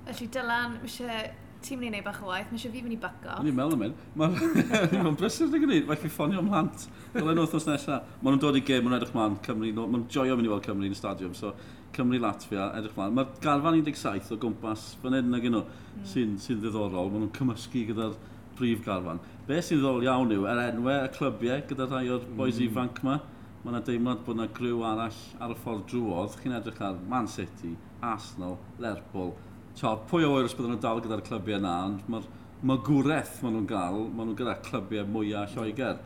Felly 0.08 0.30
Dylan, 0.34 0.74
mae 0.80 0.88
eisiau 0.88 1.45
ti'n 1.64 1.80
mynd 1.80 1.88
i 1.88 1.98
wneud 1.98 2.06
bach 2.06 2.18
o 2.22 2.28
waith, 2.28 2.50
mae 2.50 2.58
eisiau 2.58 2.72
fi 2.74 2.82
fynd 2.84 2.94
i 2.94 2.98
baco. 3.00 3.36
Ni'n 3.44 3.56
meddwl 3.56 3.76
am 3.76 3.84
hyn. 3.86 3.94
Mae'n 5.06 5.16
brysur 5.18 5.48
na 5.50 5.60
gwneud, 5.62 5.86
mae'n 5.88 6.12
ffonio 6.12 6.42
mlant. 6.44 6.86
Dylen 7.14 7.38
nhw 7.38 7.46
wrthnos 7.46 7.66
nesaf. 7.68 8.10
Mae 8.20 8.32
nhw'n 8.34 8.42
dod 8.42 8.58
i 8.58 8.62
gêm, 8.66 8.84
mae'n 8.84 8.98
edrych 8.98 9.14
mlaen, 9.16 9.38
Cymru, 9.46 9.70
Mae'n 9.72 9.92
nhw'n 9.94 10.06
joio 10.12 10.36
mynd 10.36 10.48
i 10.48 10.52
weld 10.52 10.66
Cymru 10.66 10.88
yn 10.88 10.96
y 10.96 10.98
stadiwm. 10.98 11.34
So, 11.38 11.54
Cymru 11.96 12.20
Latvia, 12.22 12.68
edrych 12.78 12.96
mlaen. 12.98 13.16
Mae'r 13.16 13.32
garfan 13.44 13.78
17 13.80 14.34
o 14.36 14.40
gwmpas 14.42 14.84
fan 15.02 15.16
hyn 15.16 15.38
ag 15.38 15.48
nhw 15.48 15.62
hmm. 15.62 16.04
sy'n 16.12 16.36
sy 16.42 16.58
ddiddorol. 16.58 17.10
Mae 17.12 17.24
nhw'n 17.24 17.32
cymysgu 17.38 17.86
gyda'r 17.92 18.18
prif 18.58 18.84
garfan. 18.84 19.22
Be 19.48 19.62
sy'n 19.62 19.80
ddiddorol 19.80 20.06
iawn 20.06 20.36
yw, 20.36 20.46
er 20.52 20.62
enwau 20.68 21.00
y 21.06 21.10
clybiau 21.16 21.64
gyda 21.70 21.88
rhai 21.88 22.04
o'r 22.12 22.28
boes 22.36 22.60
hmm. 22.60 22.68
ifanc 22.68 23.02
yma, 23.04 23.18
mae 23.64 23.72
yna 23.72 23.82
deimlad 23.88 24.22
bod 24.26 24.38
yna 24.38 24.50
griw 24.56 24.84
arall 24.86 25.24
ar 25.40 25.56
y 25.56 25.58
ffordd 25.62 25.88
drwodd. 25.90 26.38
Chi'n 26.42 26.58
edrych 26.60 26.84
ar 26.84 27.00
Man 27.10 27.30
City, 27.32 27.72
Arsenal, 28.04 28.58
Lerpwl, 28.82 29.32
tio, 29.76 29.92
pwy 30.10 30.24
o 30.24 30.32
oer 30.34 30.48
os 30.48 30.54
byddwn 30.56 30.74
nhw'n 30.74 30.82
dal 30.82 31.02
gyda'r 31.04 31.22
clybiau 31.26 31.60
yna, 31.60 31.74
ond 31.90 32.08
mae'r 32.12 32.28
magwraeth 32.66 33.42
maen 33.42 33.58
nhw'n 33.58 33.68
gael, 33.70 33.98
maen 34.08 34.30
nhw'n 34.30 34.38
gyda 34.38 34.56
clybiau 34.64 35.08
mwyaf 35.12 35.56
Lloegr. 35.56 35.98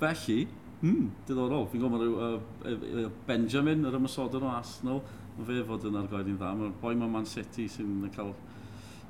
Felly, 0.00 0.38
mm, 0.80 1.04
diddorol, 1.28 1.68
fi'n 1.70 1.84
gwybod 1.84 2.02
mae 2.02 2.72
rhyw 2.72 3.04
uh, 3.06 3.12
Benjamin, 3.28 3.86
yr 3.86 3.98
ymysodyn 4.00 4.48
o 4.48 4.50
Arsenal, 4.50 5.02
mae 5.36 5.48
fe 5.48 5.60
fod 5.68 5.86
yn 5.88 6.00
argoed 6.02 6.32
i'n 6.32 6.40
dda, 6.40 6.50
mae'r 6.58 6.74
boi 6.82 6.96
mae 6.98 7.12
Man 7.12 7.28
City 7.30 7.68
sy'n 7.70 8.10
cael 8.16 8.34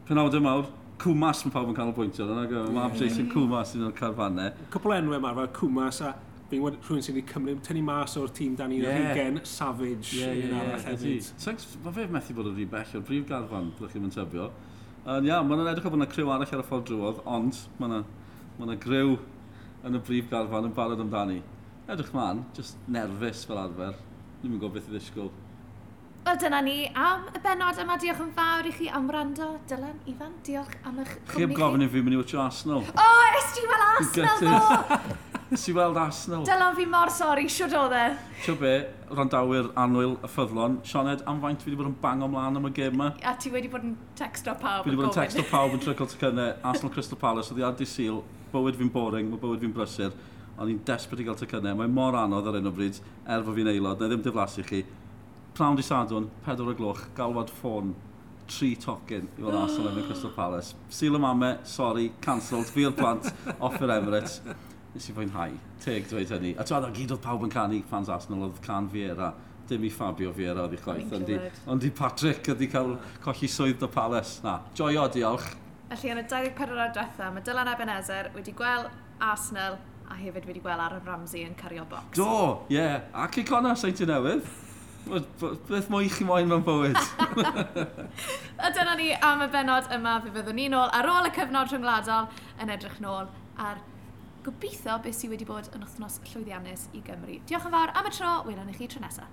penawdau 0.09 0.45
mawr, 0.45 0.69
Cwmas 1.03 1.41
mae 1.47 1.55
pawb 1.55 1.71
yn 1.73 1.75
cael 1.75 1.89
y 1.89 1.95
canolbwyntio, 1.95 2.29
yna 2.29 2.45
mae 2.71 2.85
yeah. 2.85 2.99
Jason 3.01 3.31
Cwmas 3.33 3.73
yn 3.75 3.89
o'r 3.89 3.97
carfannau. 3.97 4.53
Cwpl 4.71 4.99
enwau 4.99 5.17
yma, 5.19 5.33
fel 5.39 5.49
Cwmas 5.57 6.03
a 6.05 6.13
fi'n 6.53 6.63
wedi 6.63 6.81
rhywun 6.85 7.05
sy'n 7.07 7.17
wedi 7.17 7.25
cymryd 7.33 7.63
tynnu 7.67 7.83
mas 7.87 8.17
o'r 8.21 8.33
tîm 8.37 8.57
dan 8.59 8.73
i'n 8.75 8.85
yeah. 8.85 8.99
rhigen 8.99 9.41
savage 9.49 10.13
yeah, 10.19 10.33
yeah, 10.37 10.51
yeah, 10.51 10.61
arall 10.61 10.87
hefyd. 10.91 11.31
Sex, 11.41 11.67
mae 11.85 11.97
fe 11.97 12.07
methu 12.13 12.37
bod 12.37 12.51
yn 12.51 12.59
rhi 12.59 12.67
bell 12.75 12.97
o'r 12.99 13.07
brif 13.09 13.29
garfan, 13.31 13.71
byddwch 13.77 13.95
chi'n 13.97 14.05
mynd 14.05 14.17
tybio. 14.19 14.51
Um, 15.03 15.27
ia, 15.27 15.41
mae'n 15.43 15.65
edrych 15.73 15.89
o 15.89 15.95
bod 15.95 16.03
yna 16.03 16.11
criw 16.13 16.33
arall 16.35 16.57
ar 16.59 16.65
y 16.65 16.67
ffordd 16.69 16.91
drwodd, 16.91 17.23
ond 17.27 17.63
mae 17.79 17.89
yna 17.89 18.03
ma 18.61 18.77
griw 18.85 19.17
yn 19.89 19.99
y 19.99 20.03
brif 20.07 20.29
garfan 20.31 20.69
yn 20.69 20.77
barod 20.77 21.01
amdani. 21.03 21.41
Edrych 21.91 22.13
ma'n, 22.15 22.45
just 22.59 22.79
nerfus 22.87 23.47
fel 23.49 23.63
arfer. 23.65 23.97
Ni'n 24.43 24.59
gwybod 24.59 24.77
beth 24.77 24.93
i 24.93 24.95
ddisgwyl. 24.95 25.33
Wel, 26.23 26.39
dyna 26.39 26.61
ni 26.63 26.77
am 26.95 27.25
y 27.35 27.41
benod 27.43 27.81
yma. 27.83 27.97
Diolch 27.99 28.23
yn 28.23 28.31
fawr 28.37 28.69
i 28.69 28.77
chi 28.77 28.87
am 28.95 29.09
wrando. 29.11 29.49
Dylan, 29.71 29.99
Ifan, 30.13 30.37
diolch 30.47 30.77
am 30.87 31.03
eich 31.03 31.17
cwmni 31.17 31.33
chi. 31.33 31.41
Chi'n 31.41 31.59
gofyn 31.59 31.89
i 31.89 31.91
fi 31.91 32.05
mynd 32.05 32.15
i 32.15 32.23
watch 32.23 32.39
Arsenal. 32.39 32.87
O, 32.93 33.09
oh, 33.09 33.43
SG 33.43 33.67
fel 33.67 33.87
Arsenal, 33.91 34.43
ddo! 34.47 35.21
Nes 35.53 35.67
i 35.69 35.73
weld 35.77 35.99
Arsenal. 36.01 36.47
Dylan 36.49 36.73
fi 36.73 36.87
mor 36.89 37.11
sori, 37.13 37.43
siwr 37.53 37.75
oedd 37.77 37.93
e. 37.93 38.05
Tio 38.41 38.55
be, 38.57 38.71
randawyr 39.13 39.67
anwyl 39.83 40.15
y 40.25 40.29
ffyddlon, 40.33 40.79
Sioned, 40.89 41.21
am 41.29 41.43
faint 41.43 41.61
fi 41.61 41.69
wedi 41.69 41.77
bod 41.77 41.91
yn 41.91 41.97
bang 42.01 42.23
ymlaen 42.25 42.57
am 42.57 42.69
y 42.71 42.73
gêm 42.79 42.97
yma? 42.97 43.11
A 43.29 43.35
ti 43.37 43.53
wedi 43.53 43.69
bod 43.69 43.85
yn 43.85 43.93
texto 44.17 44.55
pawb. 44.63 44.87
Fi 44.87 44.89
wedi 44.89 45.01
bod 45.03 45.11
yn 45.11 45.19
text 45.19 45.43
o 45.43 45.45
pawb 45.51 45.77
yn 45.77 45.83
trygol 45.85 46.09
tycynnau, 46.09 46.55
Arsenal 46.71 46.95
Crystal 46.95 47.21
Palace, 47.21 47.53
oedd 47.53 47.61
i 47.61 47.67
ar 47.69 47.77
di 47.77 47.89
bywyd 48.55 48.81
fi'n 48.81 48.93
boring, 48.97 49.29
mae 49.29 49.43
bywyd 49.45 49.61
fi'n 49.67 49.77
brysur, 49.77 50.17
ond 50.57 50.73
i'n 50.73 50.81
desperate 50.89 51.21
i 51.21 51.29
gael 51.29 51.37
tycynnau. 51.43 51.77
Mae 51.83 51.93
mor 51.99 52.17
anodd 52.23 52.49
ar 52.49 52.57
un 52.63 52.73
o 52.73 52.75
bryd, 52.81 53.03
er 53.29 53.45
fod 53.45 53.61
fi'n 53.61 53.71
aelod, 53.75 54.01
na 54.01 54.09
ddim 54.09 54.25
diflasu 54.25 54.65
chi. 54.73 54.83
Prawn 55.53 55.77
di 55.77 55.85
sadwn, 55.85 56.33
4 56.49 56.65
o 56.65 56.79
gloch, 56.81 57.05
galwad 57.17 57.53
ffôn, 57.61 57.93
tri 58.49 58.73
tocyn 58.81 59.29
i 59.37 59.45
fod 59.45 59.61
Arsenal 59.67 59.93
yn 59.93 60.01
y 60.01 60.09
Crystal 60.09 60.33
Palace. 60.33 60.73
Sil 60.93 61.21
y 61.21 61.21
mame, 61.21 61.59
sori, 61.69 62.11
cancelled, 62.25 62.73
fi 62.73 62.89
o'r 62.89 62.97
plant, 62.97 63.29
off 63.59 63.81
yr 63.85 63.99
Emirates 64.01 64.41
nes 64.93 65.09
i 65.09 65.15
fwynhau. 65.17 65.57
Teg 65.83 66.09
dweud 66.11 66.35
hynny. 66.35 66.53
A 66.61 66.67
twad, 66.69 66.85
o 66.87 66.93
gyd 66.95 67.15
oedd 67.15 67.25
pawb 67.25 67.47
yn 67.47 67.53
canu, 67.53 67.81
fans 67.91 68.11
Arsenal 68.13 68.49
oedd 68.49 68.61
can 68.65 68.91
Fiera. 68.93 69.33
Dim 69.71 69.85
i 69.87 69.91
Fabio 69.95 70.33
Fiera 70.37 70.67
oedd 70.67 70.75
i 70.77 70.81
chwaith, 70.83 71.13
ond 71.17 71.31
i, 71.33 71.39
ond 71.71 71.85
i 71.87 71.93
Patrick 71.97 72.51
oedd 72.53 72.65
i 72.65 72.69
cael 72.73 72.97
colli 73.25 73.49
swydd 73.49 73.79
dy 73.81 73.89
Palace. 73.93 74.41
Na, 74.45 74.59
joio, 74.77 75.07
diolch. 75.15 75.47
Felly, 75.93 76.13
yn 76.13 76.21
y 76.23 76.27
24 76.29 76.77
o'r 76.77 76.93
diwetha, 76.97 77.31
mae 77.33 77.45
Dylan 77.47 77.71
Ebenezer 77.73 78.33
wedi 78.37 78.53
gweld 78.57 78.91
Arsenal 79.23 79.79
a 80.11 80.17
hefyd 80.19 80.49
wedi 80.49 80.61
gweld 80.65 80.81
Aaron 80.83 81.07
Ramsey 81.07 81.47
yn 81.47 81.55
cario 81.57 81.87
box. 81.89 82.17
Do, 82.19 82.67
ie. 82.69 82.77
Yeah. 82.77 83.07
Ac 83.25 83.39
i 83.41 83.47
cona, 83.49 83.75
sa'i 83.79 83.95
ti 83.97 84.09
newydd? 84.09 84.45
Beth 85.69 85.89
mwy 85.91 86.11
chi 86.13 86.27
moyn 86.27 86.51
mewn 86.51 86.65
bywyd. 86.67 86.99
a 88.65 88.71
dyna 88.75 88.97
ni 88.99 89.09
am 89.19 89.43
y 89.45 89.49
benod 89.53 89.89
yma 89.95 90.19
fe 90.25 90.35
fyddwn 90.37 90.59
ni 90.61 90.69
nôl 90.73 90.93
ar 90.95 91.09
ôl 91.11 91.31
y 91.31 91.33
cyfnod 91.35 91.73
rhyngwladol 91.73 92.29
yn 92.63 92.75
edrych 92.77 93.01
nôl 93.03 93.31
ar 93.59 93.81
gobeithio 94.47 94.99
beth 95.05 95.15
sydd 95.19 95.31
wedi 95.35 95.47
bod 95.47 95.69
yn 95.77 95.85
wythnos 95.87 96.19
llwyddiannus 96.27 96.89
i 96.99 97.03
Gymru. 97.07 97.39
Diolch 97.47 97.69
yn 97.69 97.75
fawr 97.77 97.95
am 97.99 98.09
y 98.09 98.13
tro, 98.17 98.33
welwn 98.49 98.73
i 98.73 98.77
chi 98.77 98.89
tro 98.91 99.03
nesaf. 99.05 99.31